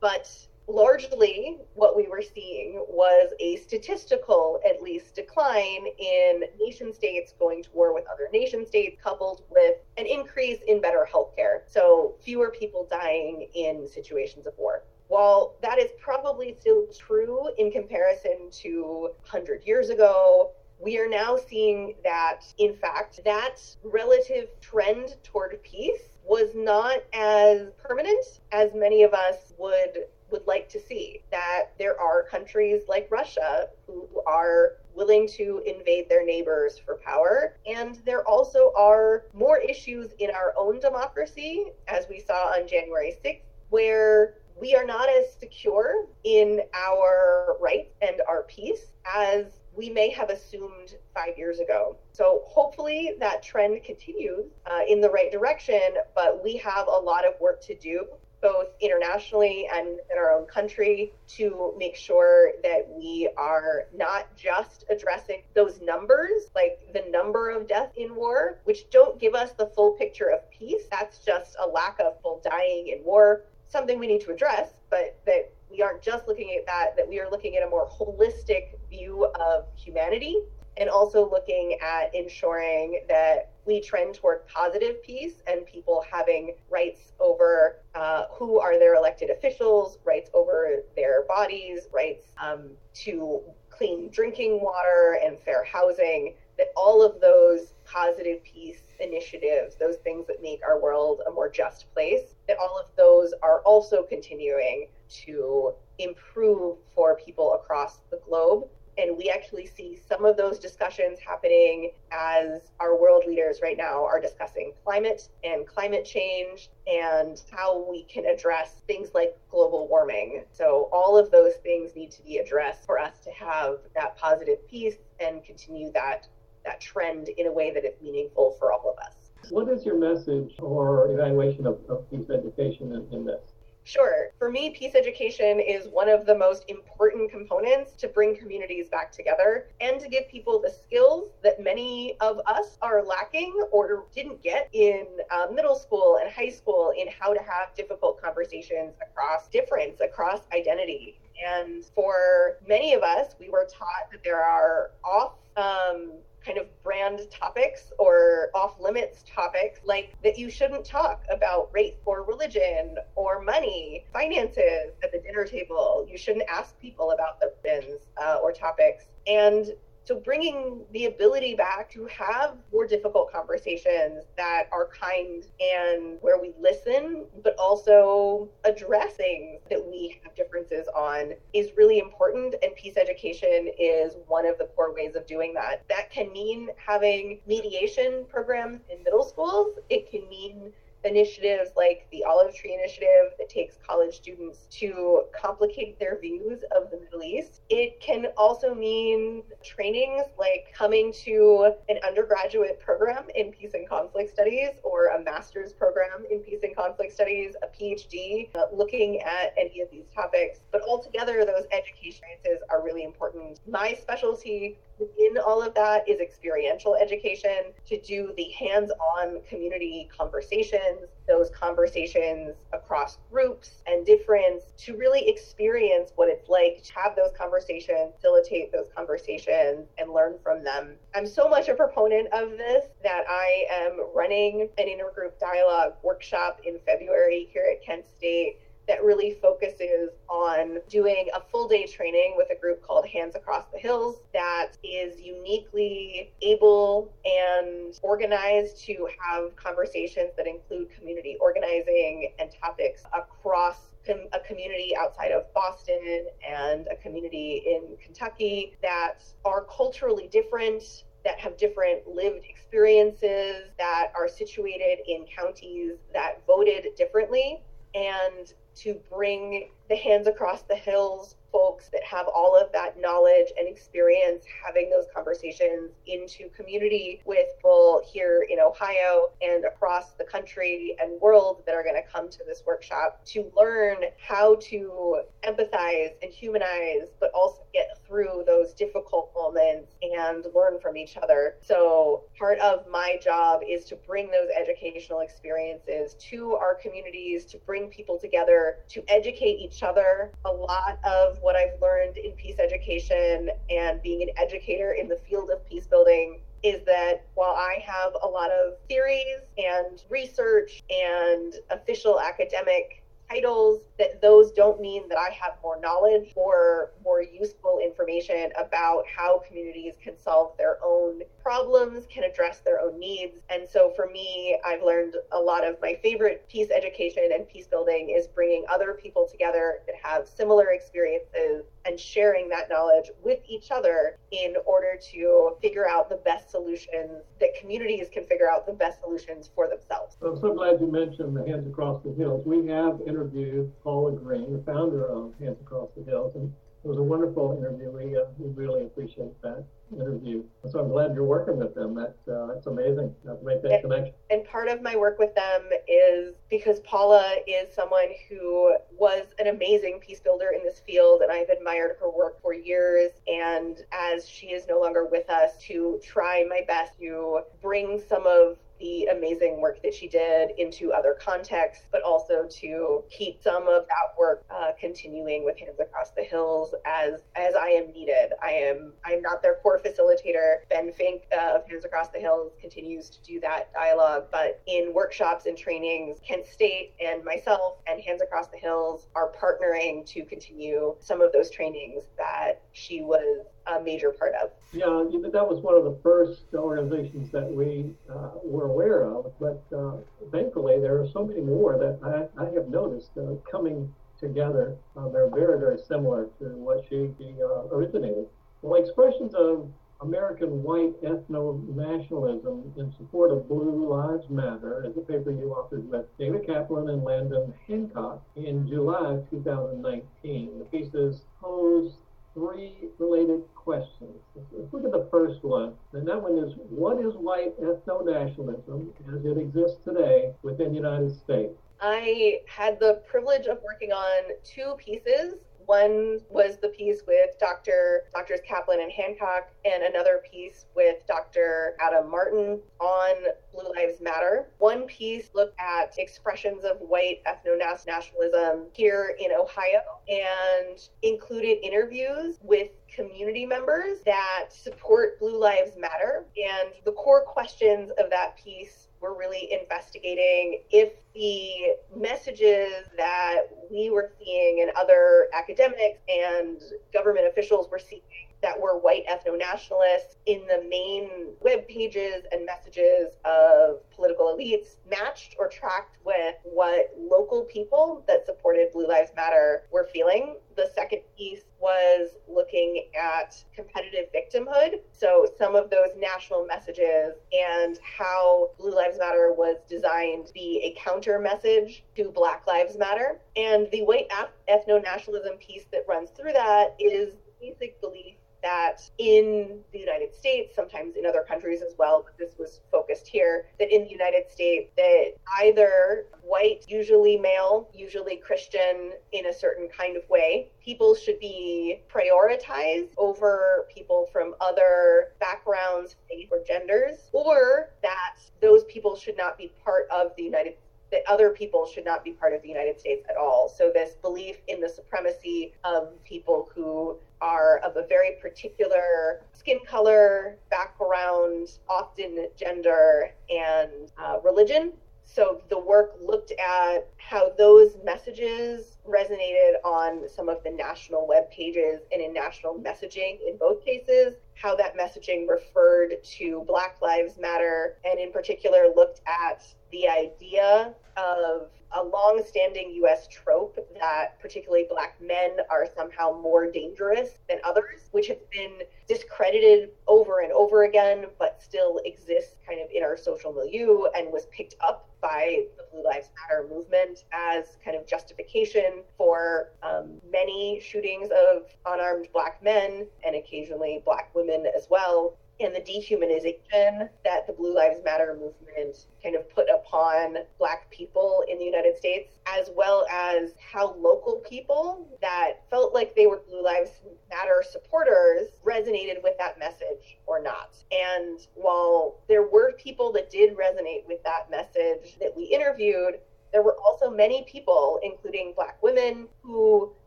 [0.07, 0.31] But
[0.69, 7.65] largely what we were seeing was a statistical, at least, decline in nation states going
[7.65, 11.63] to war with other nation states, coupled with an increase in better healthcare.
[11.67, 14.85] So fewer people dying in situations of war.
[15.09, 21.37] While that is probably still true in comparison to 100 years ago, we are now
[21.37, 29.03] seeing that, in fact, that relative trend toward peace was not as permanent as many
[29.03, 34.73] of us would would like to see that there are countries like Russia who are
[34.95, 37.57] willing to invade their neighbors for power.
[37.67, 43.15] And there also are more issues in our own democracy, as we saw on January
[43.25, 49.91] 6th, where we are not as secure in our rights and our peace as we
[49.91, 51.97] may have assumed five years ago.
[52.13, 55.81] So hopefully that trend continues uh, in the right direction,
[56.15, 58.07] but we have a lot of work to do
[58.43, 64.85] both internationally and in our own country to make sure that we are not just
[64.91, 69.67] addressing those numbers, like the number of deaths in war, which don't give us the
[69.75, 70.83] full picture of peace.
[70.91, 75.19] That's just a lack of people dying in war, something we need to address, but
[75.27, 78.79] that we aren't just looking at that, that we are looking at a more holistic
[78.91, 80.37] view of humanity
[80.77, 87.13] and also looking at ensuring that we trend toward positive peace and people having rights
[87.19, 94.09] over uh, who are their elected officials, rights over their bodies, rights um, to clean
[94.11, 100.41] drinking water and fair housing, that all of those positive peace initiatives, those things that
[100.41, 105.73] make our world a more just place, that all of those are also continuing to
[105.99, 111.93] improve for people across the globe and we actually see some of those discussions happening
[112.13, 118.05] as our world leaders right now are discussing climate and climate change and how we
[118.05, 120.45] can address things like global warming.
[120.53, 124.67] So, all of those things need to be addressed for us to have that positive
[124.69, 126.27] peace and continue that,
[126.65, 129.15] that trend in a way that is meaningful for all of us.
[129.51, 133.56] What is your message or evaluation of, of peace education in, in this?
[133.87, 134.33] Sure.
[134.37, 139.13] For me, peace education is one of the most important components to bring communities back
[139.13, 144.43] together and to give people the skills that many of us are lacking or didn't
[144.43, 149.47] get in uh, middle school and high school in how to have difficult conversations across
[149.47, 151.21] difference, across identity.
[151.47, 156.11] And for many of us, we were taught that there are off um,
[156.47, 161.95] kind of brand topics or off limits topics like that you shouldn't talk about race
[162.05, 166.07] or religion or money, finances at the dinner table.
[166.09, 169.07] You shouldn't ask people about the things uh, or topics.
[169.27, 169.67] And
[170.07, 176.41] so bringing the ability back to have more difficult conversations that are kind and where
[176.41, 182.55] we listen, but also addressing that we have differences on is really important.
[182.63, 185.83] And peace education is one of the core ways of doing that.
[185.89, 189.77] That can mean having mediation programs in middle schools.
[189.91, 190.73] It can mean
[191.07, 196.91] initiatives like the Olive Tree Initiative that takes college students to complicate their views of
[196.91, 197.61] the Middle East.
[197.71, 204.31] It can also mean trainings like coming to an undergraduate program in peace and conflict
[204.31, 209.55] studies or a master's program in peace and conflict studies, a PhD, uh, looking at
[209.59, 210.61] any of these topics.
[210.73, 213.61] But altogether, those education experiences are really important.
[213.69, 220.09] My specialty in all of that is experiential education to do the hands on community
[220.17, 227.17] conversations, those conversations across groups and difference, to really experience what it's like to have
[227.17, 230.95] those conversations, facilitate those conversations, and learn from them.
[231.15, 236.61] I'm so much a proponent of this that I am running an intergroup dialogue workshop
[236.65, 242.35] in February here at Kent State that really focuses on doing a full day training
[242.37, 249.09] with a group called Hands Across the Hills that is uniquely able and organized to
[249.21, 253.89] have conversations that include community organizing and topics across
[254.33, 261.41] a community outside of Boston and a community in Kentucky that are culturally different, that
[261.41, 267.61] have different lived experiences, that are situated in counties that voted differently.
[267.97, 273.49] And to bring the hands across the hills folks that have all of that knowledge
[273.59, 280.25] and experience having those conversations into community with people here in Ohio and across the
[280.25, 285.21] country and world that are going to come to this workshop to learn how to
[285.45, 291.57] empathize and humanize, but also get through those difficult moments and learn from each other.
[291.63, 297.59] So, part of my job is to bring those educational experiences to our communities, to
[297.59, 300.33] bring people together, to educate each other.
[300.45, 305.17] A lot of what I've learned in peace education and being an educator in the
[305.17, 310.83] field of peace building is that while I have a lot of theories and research
[310.91, 317.23] and official academic titles that those don't mean that I have more knowledge or more
[317.23, 323.39] useful information about how communities can solve their own problems, can address their own needs.
[323.51, 327.67] And so for me, I've learned a lot of my favorite peace education and peace
[327.67, 333.39] building is bringing other people together that have similar experiences and sharing that knowledge with
[333.49, 338.67] each other in order to figure out the best solutions that communities can figure out
[338.67, 340.17] the best solutions for themselves.
[340.23, 342.45] I'm so glad you mentioned the Hands Across the Hills.
[342.45, 346.53] We have interviewed Paula Green, the founder of Hands Across the Hills, and
[346.85, 347.91] it was a wonderful interview.
[347.91, 350.43] We, uh, we really appreciate that interview.
[350.71, 351.95] So I'm glad you're working with them.
[351.95, 354.15] That, uh, that's amazing to make that and, connection.
[354.31, 359.47] And part of my work with them is because Paula is someone who was an
[359.47, 363.13] amazing peace builder in this field, and I've admired her work for years.
[363.27, 368.27] And as she is no longer with us, to try my best to bring some
[368.27, 373.69] of the amazing work that she did into other contexts, but also to keep some
[373.69, 378.33] of that work uh, continuing with Hands Across the Hills as as I am needed.
[378.43, 380.59] I am I'm not their core facilitator.
[380.69, 385.47] Ben Fink of Hands Across the Hills continues to do that dialogue, but in workshops
[385.47, 390.95] and trainings, Kent State and myself and Hands Across the Hills are partnering to continue
[391.01, 394.51] some of those trainings that she was a major part of.
[394.73, 399.63] Yeah, that was one of the first organizations that we uh, were aware of, but
[399.77, 399.97] uh,
[400.31, 404.77] thankfully there are so many more that I, I have noticed uh, coming together.
[404.97, 408.27] Uh, they're very, very similar to what she uh, originated.
[408.63, 409.69] Well, expressions of
[410.01, 416.05] American white ethno-nationalism in support of Blue Lives Matter is a paper you authored with
[416.19, 420.59] David Kaplan and Landon Hancock in July 2019.
[420.59, 421.93] The piece is Pose
[422.37, 424.21] three related questions.
[424.53, 425.73] Let's look at the first one.
[425.95, 430.77] And that one is what is white ethno nationalism as it exists today within the
[430.77, 431.55] United States?
[431.81, 435.35] I had the privilege of working on two pieces
[435.67, 438.05] one was the piece with Dr.
[438.15, 441.77] Doctors Kaplan and Hancock, and another piece with Dr.
[441.81, 443.15] Adam Martin on
[443.53, 444.49] Blue Lives Matter.
[444.59, 452.39] One piece looked at expressions of white ethno nationalism here in Ohio and included interviews
[452.43, 456.27] with community members that support Blue Lives Matter.
[456.37, 463.91] And the core questions of that piece were really investigating if the messages that we
[463.91, 466.61] were seeing and other academics and
[466.93, 468.03] government officials were seeing
[468.43, 474.77] that were white ethno nationalists in the main web pages and messages of political elites
[474.89, 480.37] matched or tracked with what local people that supported Blue Lives Matter were feeling.
[480.57, 484.81] The second piece was looking at competitive victimhood.
[484.93, 490.61] So, some of those national messages and how Blue Lives Matter was designed to be
[490.65, 493.21] a counter message to Black Lives Matter.
[493.37, 494.09] And the white
[494.49, 498.17] ethno nationalism piece that runs through that is basic belief
[498.47, 503.09] that in the United States, sometimes in other countries as well, but this was focused
[503.09, 509.33] here, that in the United States, that either white, usually male, usually Christian in a
[509.33, 516.39] certain kind of way, people should be prioritized over people from other backgrounds, faith, or
[516.47, 520.55] genders, or that those people should not be part of the United
[520.97, 523.53] that other people should not be part of the United States at all.
[523.55, 529.59] So, this belief in the supremacy of people who are of a very particular skin
[529.67, 534.73] color, background, often gender, and uh, religion.
[535.05, 541.31] So the work looked at how those messages resonated on some of the national web
[541.31, 547.17] pages and in national messaging in both cases, how that messaging referred to Black Lives
[547.19, 553.07] Matter, and in particular looked at the idea of a long-standing U.S.
[553.09, 559.71] trope that particularly black men are somehow more dangerous than others, which has been discredited
[559.87, 564.27] over and over again, but still exists kind of in our social milieu and was
[564.27, 570.61] picked up by the Blue Lives Matter movement as kind of justification for um, many
[570.61, 577.27] shootings of unarmed black men and occasionally black women as well and the dehumanization that
[577.27, 582.19] the Blue Lives Matter movement kind of put upon Black people in the United States,
[582.27, 586.71] as well as how local people that felt like they were Blue Lives
[587.11, 590.57] Matter supporters resonated with that message or not.
[590.73, 595.99] And while there were people that did resonate with that message that we interviewed,
[596.33, 599.73] there were also many people, including Black women, who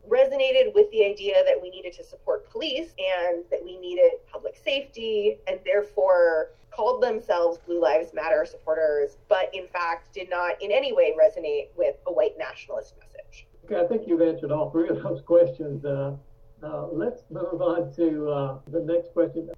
[0.08, 4.56] resonated with the idea that we needed to support police and that we needed public
[4.56, 10.70] safety, and therefore called themselves Blue Lives Matter supporters, but in fact did not in
[10.70, 13.46] any way resonate with a white nationalist message.
[13.64, 15.84] Okay, I think you've answered all three of those questions.
[15.84, 16.16] Uh,
[16.62, 19.50] uh, let's move on to uh, the next question.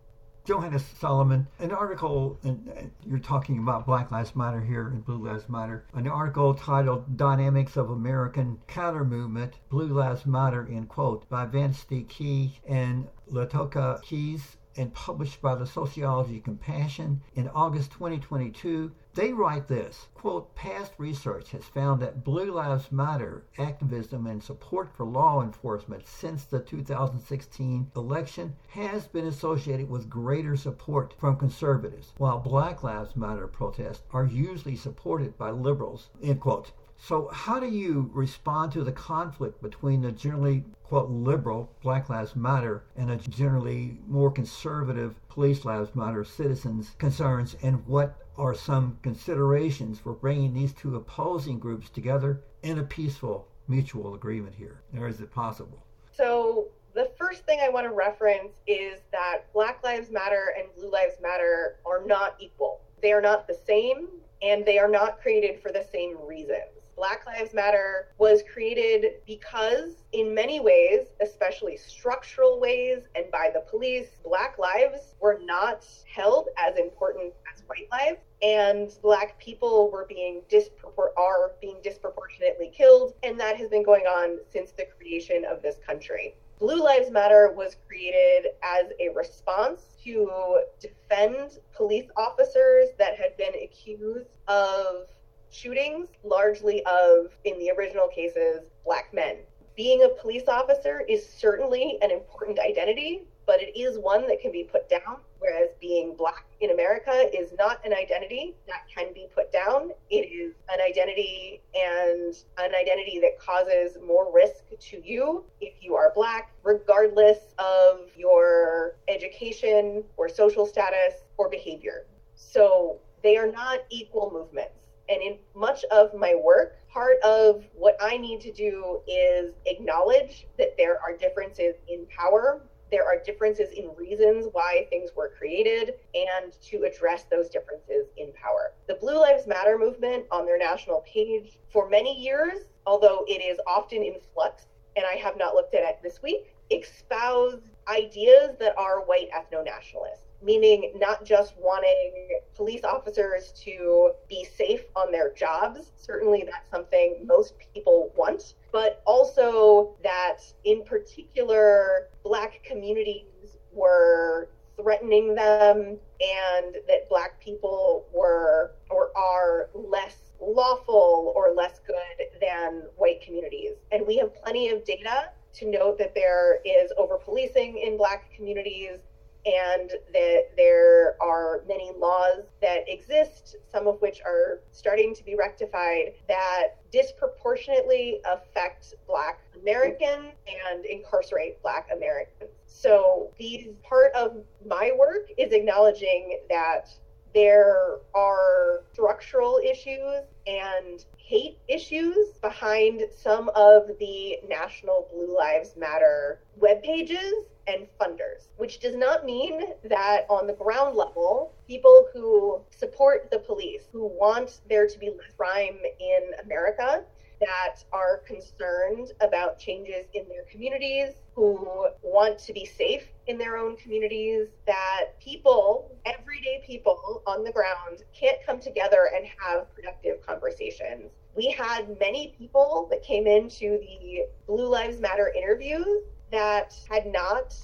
[0.44, 5.48] Johanna Solomon, an article, and you're talking about Black Lives Matter here and Blue Lives
[5.48, 11.46] Matter, an article titled Dynamics of American Counter Movement, Blue Lives Matter, in quote, by
[11.46, 12.02] Vince D.
[12.02, 19.68] Key and Latoka Keys and published by the Sociology Compassion in August 2022 they write
[19.68, 25.42] this quote, past research has found that Blue Lives Matter activism and support for law
[25.42, 32.82] enforcement since the 2016 election has been associated with greater support from conservatives, while Black
[32.82, 36.72] Lives Matter protests are usually supported by liberals, end quote.
[36.96, 42.36] So, how do you respond to the conflict between the generally, quote, liberal Black Lives
[42.36, 48.98] Matter and a generally more conservative Police Lives Matter citizens' concerns, and what are some
[49.02, 54.80] considerations for bringing these two opposing groups together in a peaceful mutual agreement here?
[54.98, 55.84] Or is it possible?
[56.12, 60.90] So, the first thing I want to reference is that Black Lives Matter and Blue
[60.90, 62.80] Lives Matter are not equal.
[63.00, 64.08] They are not the same,
[64.42, 66.81] and they are not created for the same reasons.
[67.02, 73.58] Black Lives Matter was created because, in many ways, especially structural ways and by the
[73.68, 80.06] police, Black lives were not held as important as white lives, and Black people were
[80.08, 85.44] being dispropor- are being disproportionately killed, and that has been going on since the creation
[85.44, 86.36] of this country.
[86.60, 93.54] Blue Lives Matter was created as a response to defend police officers that had been
[93.60, 95.08] accused of
[95.52, 99.36] shootings, largely of, in the original cases, black men.
[99.76, 104.52] Being a police officer is certainly an important identity, but it is one that can
[104.52, 109.26] be put down Whereas being black in America is not an identity that can be
[109.34, 109.90] put down.
[110.08, 115.96] It is an identity and an identity that causes more risk to you if you
[115.96, 122.06] are black, regardless of your education or social status or behavior.
[122.36, 124.81] So they are not equal movements.
[125.08, 130.46] And in much of my work, part of what I need to do is acknowledge
[130.58, 135.94] that there are differences in power there are differences in reasons why things were created
[136.14, 138.74] and to address those differences in power.
[138.86, 143.58] The Blue Lives Matter movement on their national page for many years, although it is
[143.66, 148.76] often in flux, and I have not looked at it this week, espoused ideas that
[148.76, 155.32] are white ethno nationalists meaning not just wanting police officers to be safe on their
[155.32, 155.92] jobs.
[155.96, 164.48] Certainly, that's something most people want, but also that in particular, Black communities were
[164.80, 172.82] threatening them and that Black people were or are less lawful or less good than
[172.96, 173.72] white communities.
[173.92, 178.32] And we have plenty of data to note that there is over policing in Black
[178.34, 178.98] communities
[179.44, 185.34] and that there are many laws that exist, some of which are starting to be
[185.34, 192.50] rectified, that disproportionately affect Black Americans and incarcerate Black Americans.
[192.66, 196.94] So, these part of my work is acknowledging that
[197.34, 206.40] there are structural issues and hate issues behind some of the National Blue Lives Matter
[206.56, 212.60] web pages and funders, which does not mean that on the ground level, people who
[212.70, 217.04] support the police, who want there to be crime in America,
[217.40, 223.56] that are concerned about changes in their communities, who want to be safe in their
[223.56, 230.24] own communities, that people, everyday people on the ground, can't come together and have productive
[230.24, 231.10] conversations.
[231.34, 237.54] We had many people that came into the Blue Lives Matter interviews that had not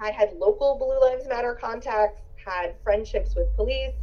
[0.00, 3.94] had had local Blue Lives Matter contacts, had friendships with police,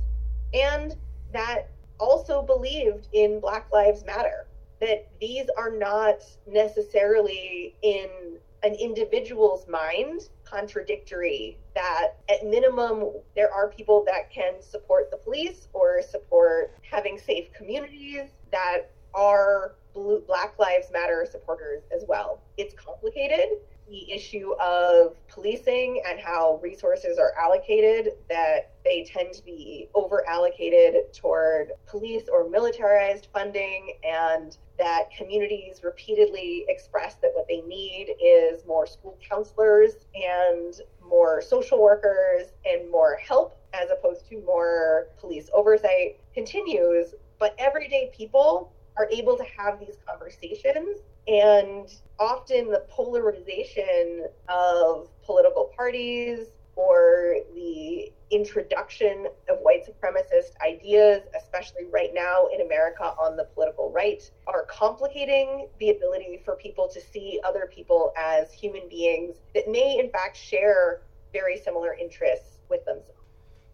[0.53, 0.95] and
[1.33, 4.45] that also believed in Black Lives Matter.
[4.79, 13.69] That these are not necessarily in an individual's mind contradictory that at minimum there are
[13.69, 20.57] people that can support the police or support having safe communities that are blue, black
[20.59, 23.59] lives matter supporters as well it's complicated
[23.89, 30.27] the issue of policing and how resources are allocated, that they tend to be over
[30.27, 38.15] allocated toward police or militarized funding, and that communities repeatedly express that what they need
[38.23, 45.07] is more school counselors and more social workers and more help as opposed to more
[45.19, 47.15] police oversight continues.
[47.39, 50.99] But everyday people are able to have these conversations
[51.29, 51.87] and
[52.19, 62.11] often the polarization of political parties or the introduction of white supremacist ideas, especially right
[62.13, 67.39] now in America on the political right, are complicating the ability for people to see
[67.45, 71.01] other people as human beings that may, in fact, share
[71.31, 73.18] very similar interests with themselves.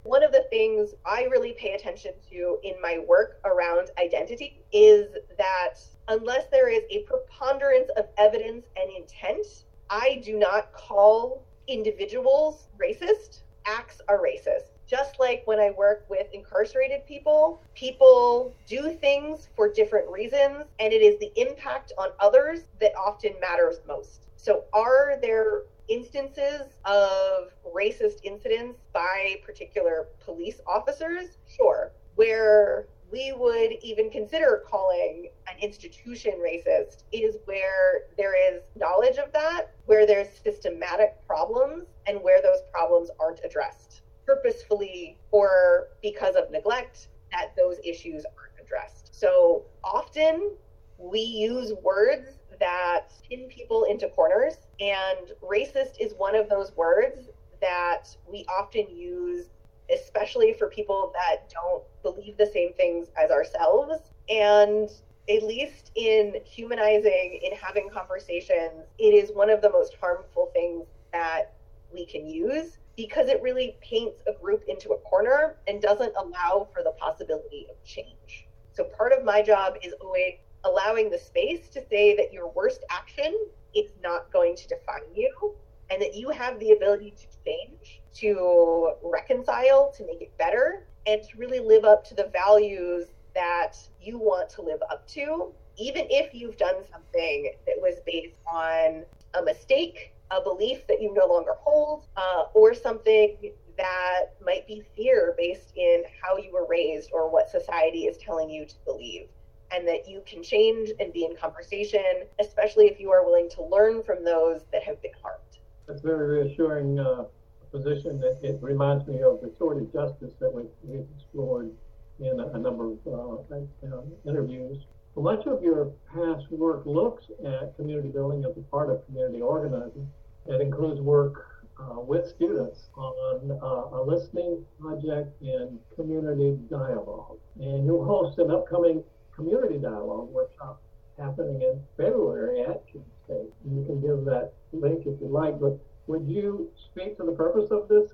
[0.06, 5.08] One of the things I really pay attention to in my work around identity is
[5.36, 9.48] that unless there is a preponderance of evidence and intent,
[9.90, 13.40] I do not call individuals racist.
[13.66, 14.70] Acts are racist.
[14.86, 20.94] Just like when I work with incarcerated people, people do things for different reasons, and
[20.94, 24.28] it is the impact on others that often matters most.
[24.36, 31.38] So, are there instances of racist incidents by particular police officers?
[31.48, 31.92] Sure.
[32.16, 39.32] Where we would even consider calling an institution racist is where there is knowledge of
[39.34, 46.50] that, where there's systematic problems, and where those problems aren't addressed purposefully or because of
[46.52, 49.14] neglect, that those issues aren't addressed.
[49.14, 50.52] So often
[50.98, 52.30] we use words
[52.60, 57.30] that pin people into corners, and racist is one of those words
[57.62, 59.48] that we often use
[59.94, 64.12] especially for people that don't believe the same things as ourselves.
[64.30, 64.90] And
[65.30, 70.86] at least in humanizing, in having conversations, it is one of the most harmful things
[71.14, 71.54] that
[71.94, 76.68] we can use because it really paints a group into a corner and doesn't allow
[76.74, 78.48] for the possibility of change.
[78.72, 82.84] So part of my job is always allowing the space to say that your worst
[82.90, 83.38] action
[83.76, 85.56] is not going to define you
[85.90, 91.22] and that you have the ability to change to reconcile, to make it better, and
[91.24, 96.08] to really live up to the values that you want to live up to, even
[96.10, 99.04] if you've done something that was based on
[99.38, 103.36] a mistake, a belief that you no longer hold, uh, or something
[103.78, 108.50] that might be fear based in how you were raised or what society is telling
[108.50, 109.28] you to believe.
[109.72, 112.04] And that you can change and be in conversation,
[112.40, 115.42] especially if you are willing to learn from those that have been harmed.
[115.88, 117.26] That's a very reassuring uh,
[117.72, 118.20] position.
[118.20, 121.72] That it reminds me of restorative justice that we, we've explored
[122.20, 123.56] in a, number of uh,
[123.88, 124.78] uh, interviews.
[125.18, 130.10] Much of your past work looks at community building as a part of community organizing.
[130.46, 137.38] It includes work uh, with students on uh, a listening project and community dialogue.
[137.60, 139.04] And you'll host an upcoming
[139.36, 140.82] community dialogue workshop
[141.18, 143.54] happening in February at Kent State.
[143.64, 147.32] And you can give that link if you like, but would you speak to the
[147.32, 148.12] purpose of this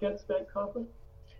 [0.00, 0.88] Kent State conference?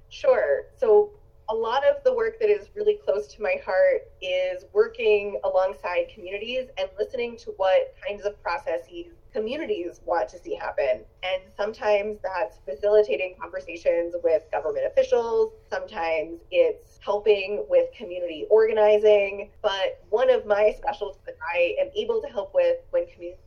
[0.09, 0.67] Sure.
[0.77, 1.11] So
[1.51, 6.09] a lot of the work that is really close to my heart is working alongside
[6.15, 11.05] communities and listening to what kinds of processes communities want to see happen.
[11.23, 19.51] And sometimes that's facilitating conversations with government officials, sometimes it's helping with community organizing.
[19.61, 23.41] But one of my specialties that I am able to help with when communities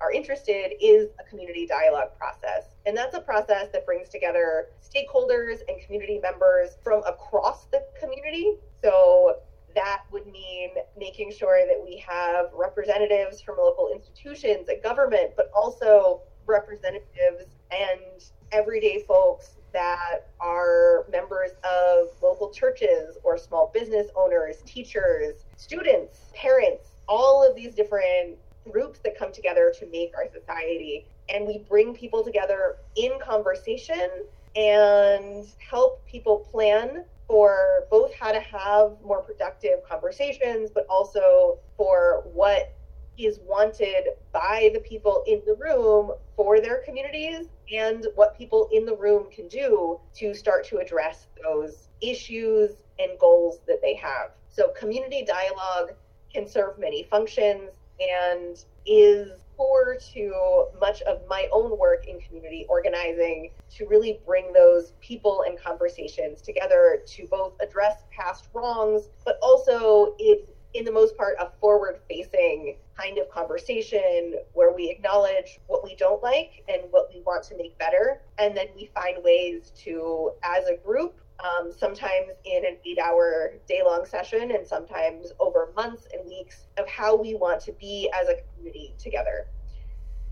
[0.00, 2.64] are interested is a community dialogue process.
[2.86, 8.54] And that's a process that brings together stakeholders and community members from across the community.
[8.82, 9.36] So
[9.78, 15.52] that would mean making sure that we have representatives from local institutions and government, but
[15.54, 24.56] also representatives and everyday folks that are members of local churches or small business owners,
[24.66, 28.36] teachers, students, parents, all of these different
[28.68, 31.06] groups that come together to make our society.
[31.32, 34.10] And we bring people together in conversation
[34.56, 42.22] and help people plan for both how to have more productive conversations, but also for
[42.24, 42.74] what
[43.18, 48.86] is wanted by the people in the room for their communities and what people in
[48.86, 54.30] the room can do to start to address those issues and goals that they have.
[54.48, 55.94] So, community dialogue
[56.32, 57.70] can serve many functions
[58.00, 58.56] and
[58.86, 64.92] is core to much of my own work in community organizing to really bring those
[65.00, 71.16] people and conversations together to both address past wrongs, but also it's in the most
[71.16, 76.82] part a forward facing kind of conversation where we acknowledge what we don't like and
[76.90, 78.20] what we want to make better.
[78.38, 83.54] And then we find ways to as a group um, sometimes in an eight hour
[83.68, 88.10] day long session, and sometimes over months and weeks of how we want to be
[88.20, 89.46] as a community together.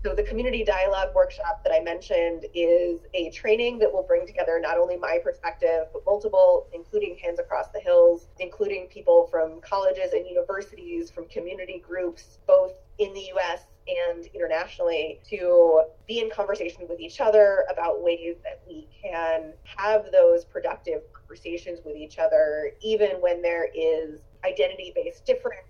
[0.05, 4.59] So, the community dialogue workshop that I mentioned is a training that will bring together
[4.61, 10.13] not only my perspective, but multiple, including Hands Across the Hills, including people from colleges
[10.13, 16.85] and universities, from community groups, both in the US and internationally to be in conversation
[16.89, 22.71] with each other about ways that we can have those productive conversations with each other,
[22.81, 25.67] even when there is identity based difference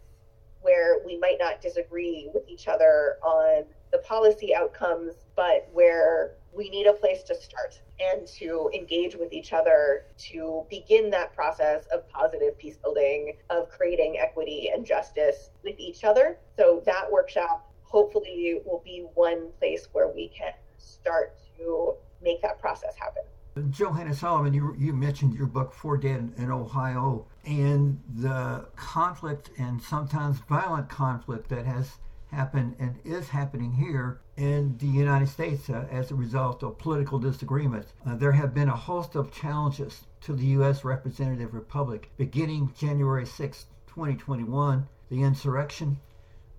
[0.61, 6.69] where we might not disagree with each other on the policy outcomes, but where we
[6.69, 11.85] need a place to start and to engage with each other to begin that process
[11.93, 16.37] of positive peace building, of creating equity and justice with each other.
[16.57, 22.59] So that workshop hopefully will be one place where we can start to make that
[22.59, 23.23] process happen.
[23.71, 29.81] Johanna Solomon, you, you mentioned your book, Four Dead in Ohio, and the conflict and
[29.81, 31.97] sometimes violent conflict that has
[32.31, 37.17] happened and is happening here in the United States uh, as a result of political
[37.17, 37.93] disagreements.
[38.05, 40.83] Uh, there have been a host of challenges to the U.S.
[40.83, 45.97] representative republic beginning January 6, 2021, the insurrection,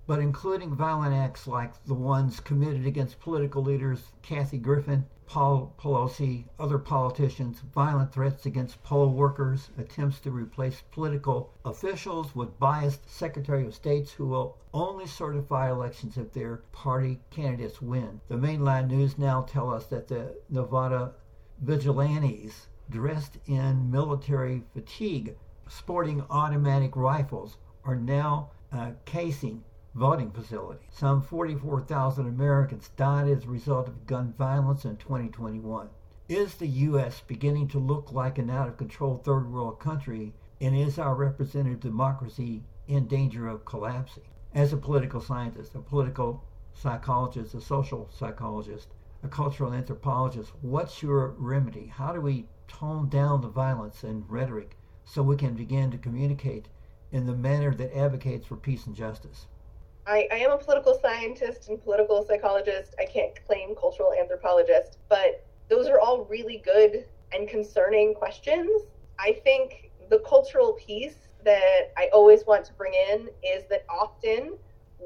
[0.09, 6.47] but including violent acts like the ones committed against political leaders Kathy Griffin, Paul Pelosi,
[6.59, 13.67] other politicians, violent threats against poll workers, attempts to replace political officials with biased Secretary
[13.67, 18.23] of States who will only certify elections if their party candidates win.
[18.29, 21.13] The mainline news now tell us that the Nevada
[21.61, 25.37] vigilantes dressed in military fatigue,
[25.69, 29.63] sporting automatic rifles, are now uh, casing
[29.95, 30.87] voting facility.
[30.91, 35.89] Some 44,000 Americans died as a result of gun violence in 2021.
[36.29, 37.23] Is the U.S.
[37.27, 41.81] beginning to look like an out of control third world country, and is our representative
[41.81, 44.25] democracy in danger of collapsing?
[44.55, 48.89] As a political scientist, a political psychologist, a social psychologist,
[49.23, 51.87] a cultural anthropologist, what's your remedy?
[51.87, 56.69] How do we tone down the violence and rhetoric so we can begin to communicate
[57.11, 59.47] in the manner that advocates for peace and justice?
[60.09, 62.95] I, I, am a political scientist and political psychologist.
[62.99, 68.71] I can't claim cultural anthropologist, but those are all really good and concerning questions.
[69.19, 74.55] I think the cultural piece that I always want to bring in is that often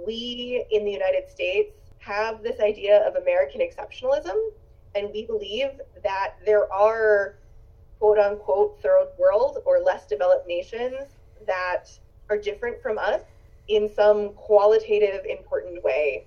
[0.07, 4.37] we in the United States have this idea of American exceptionalism,
[4.95, 7.39] and we believe that there are
[7.99, 11.91] quote unquote third world or less developed nations that
[12.31, 13.23] are different from us
[13.69, 16.27] in some qualitative, important way.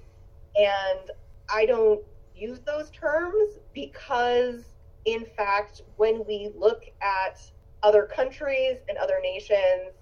[0.55, 1.11] And
[1.53, 2.01] I don't
[2.35, 4.63] use those terms because,
[5.05, 7.41] in fact, when we look at
[7.83, 9.93] other countries and other nations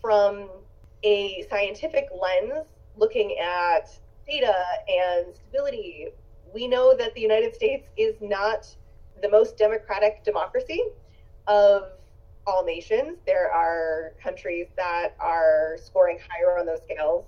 [0.00, 0.48] from
[1.04, 2.66] a scientific lens,
[2.96, 3.88] looking at
[4.28, 4.54] data
[4.88, 6.08] and stability,
[6.52, 8.66] we know that the United States is not
[9.22, 10.82] the most democratic democracy
[11.46, 11.92] of
[12.46, 13.18] all nations.
[13.26, 17.26] There are countries that are scoring higher on those scales,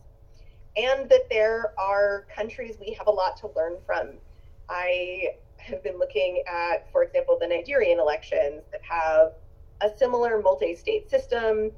[0.77, 4.15] and that there are countries we have a lot to learn from.
[4.69, 9.33] I have been looking at, for example, the Nigerian elections that have
[9.81, 11.71] a similar multi state system,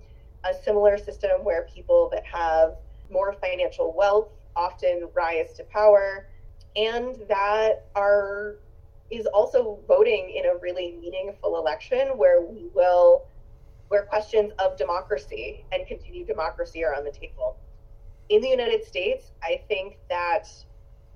[0.44, 2.76] a similar system where people that have
[3.10, 6.28] more financial wealth often rise to power,
[6.74, 8.56] and that are
[9.10, 13.26] is also voting in a really meaningful election where we will
[13.88, 17.56] where questions of democracy and continued democracy are on the table.
[18.28, 20.48] In the United States, I think that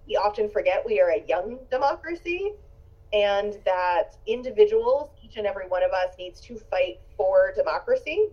[0.07, 2.53] we often forget we are a young democracy
[3.13, 8.29] and that individuals, each and every one of us, needs to fight for democracy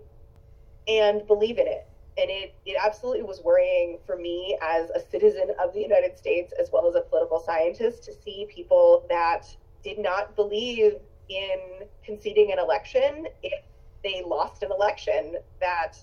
[0.88, 1.88] and believe in it.
[2.20, 6.52] And it, it absolutely was worrying for me as a citizen of the United States,
[6.60, 9.46] as well as a political scientist, to see people that
[9.84, 10.94] did not believe
[11.30, 13.64] in conceding an election if
[14.04, 15.94] they lost an election that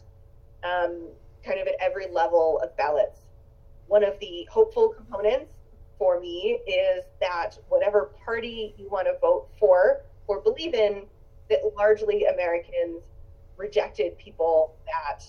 [0.63, 1.09] um,
[1.45, 3.21] kind of at every level of ballots.
[3.89, 5.55] One of the hopeful components
[5.99, 11.03] for me is that whatever party you want to vote for or believe in,
[11.51, 13.03] that largely Americans
[13.57, 15.25] rejected people that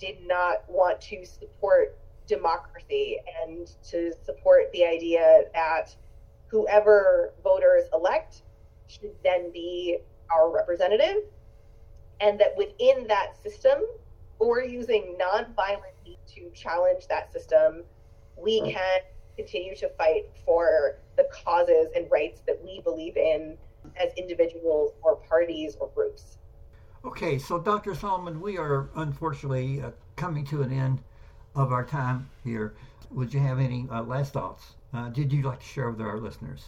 [0.00, 5.94] did not want to support democracy and to support the idea that
[6.46, 8.42] whoever voters elect
[8.86, 9.98] should then be
[10.34, 11.24] our representative,
[12.20, 13.82] and that within that system,
[14.38, 17.82] or using nonviolent means to challenge that system,
[18.36, 19.00] we can
[19.36, 23.56] continue to fight for the causes and rights that we believe in
[23.96, 26.38] as individuals or parties or groups.
[27.02, 27.94] Okay, so Dr.
[27.94, 30.98] Solomon, we are unfortunately uh, coming to an end
[31.54, 32.74] of our time here.
[33.10, 34.74] Would you have any uh, last thoughts?
[34.92, 36.66] Uh, did you like to share with our listeners?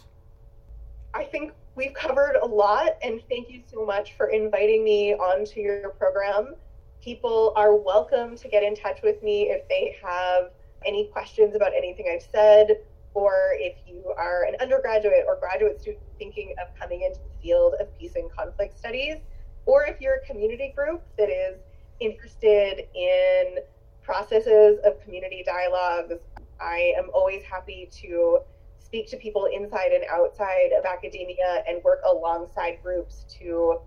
[1.13, 5.59] I think we've covered a lot, and thank you so much for inviting me onto
[5.59, 6.55] your program.
[6.99, 10.49] People are welcome to get in touch with me if they have
[10.83, 12.77] any questions about anything I've said,
[13.13, 17.75] or if you are an undergraduate or graduate student thinking of coming into the field
[17.79, 19.17] of peace and conflict studies,
[19.65, 21.59] or if you're a community group that is
[21.99, 23.57] interested in
[24.01, 26.15] processes of community dialogues
[26.59, 28.39] I am always happy to
[28.77, 33.79] speak to people inside and outside of academia and work alongside groups to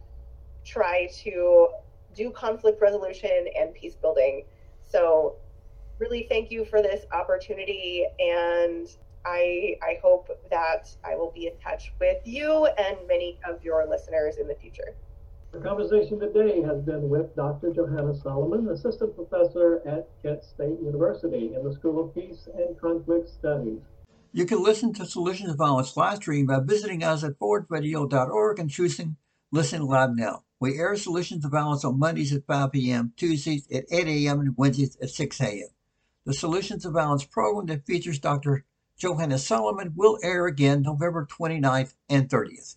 [0.64, 1.68] try to
[2.14, 4.44] do conflict resolution and peace building.
[4.82, 5.36] So,
[5.98, 8.88] really thank you for this opportunity and
[9.24, 13.86] I, I hope that I will be in touch with you and many of your
[13.88, 14.94] listeners in the future.
[15.56, 17.72] The conversation today has been with Dr.
[17.72, 23.30] Johanna Solomon, Assistant Professor at Kent State University in the School of Peace and Conflict
[23.30, 23.80] Studies.
[24.32, 28.68] You can listen to Solutions to Violence live stream by visiting us at forwardradio.org and
[28.68, 29.16] choosing
[29.50, 30.44] Listen Live Now.
[30.60, 34.54] We air Solutions to Violence on Mondays at 5 p.m., Tuesdays at 8 a.m., and
[34.58, 35.68] Wednesdays at 6 a.m.
[36.26, 38.66] The Solutions to Violence program that features Dr.
[38.98, 42.76] Johanna Solomon will air again November 29th and 30th.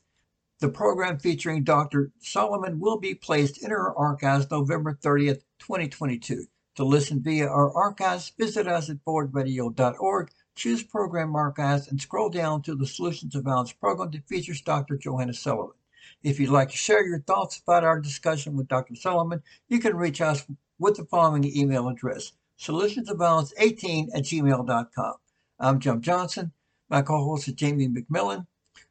[0.59, 2.11] The program featuring Dr.
[2.19, 6.47] Solomon will be placed in our archives November 30th, 2022.
[6.75, 12.61] To listen via our archives, visit us at forwardradio.org, choose Program Archives, and scroll down
[12.63, 14.97] to the Solutions of Violence program that features Dr.
[14.97, 15.77] Johanna Solomon.
[16.23, 18.95] If you'd like to share your thoughts about our discussion with Dr.
[18.95, 20.45] Solomon, you can reach us
[20.77, 25.13] with the following email address solutionsofviolence18 at gmail.com.
[25.57, 26.51] I'm Jim Johnson.
[26.89, 28.45] My co host is Jamie McMillan.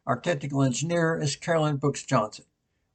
[0.08, 2.46] Our technical engineer is Carolyn Brooks Johnson.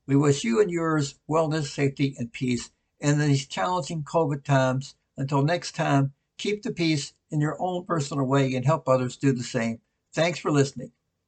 [0.07, 4.95] We wish you and yours wellness, safety, and peace in these challenging COVID times.
[5.15, 9.31] Until next time, keep the peace in your own personal way and help others do
[9.31, 9.79] the same.
[10.11, 10.91] Thanks for listening.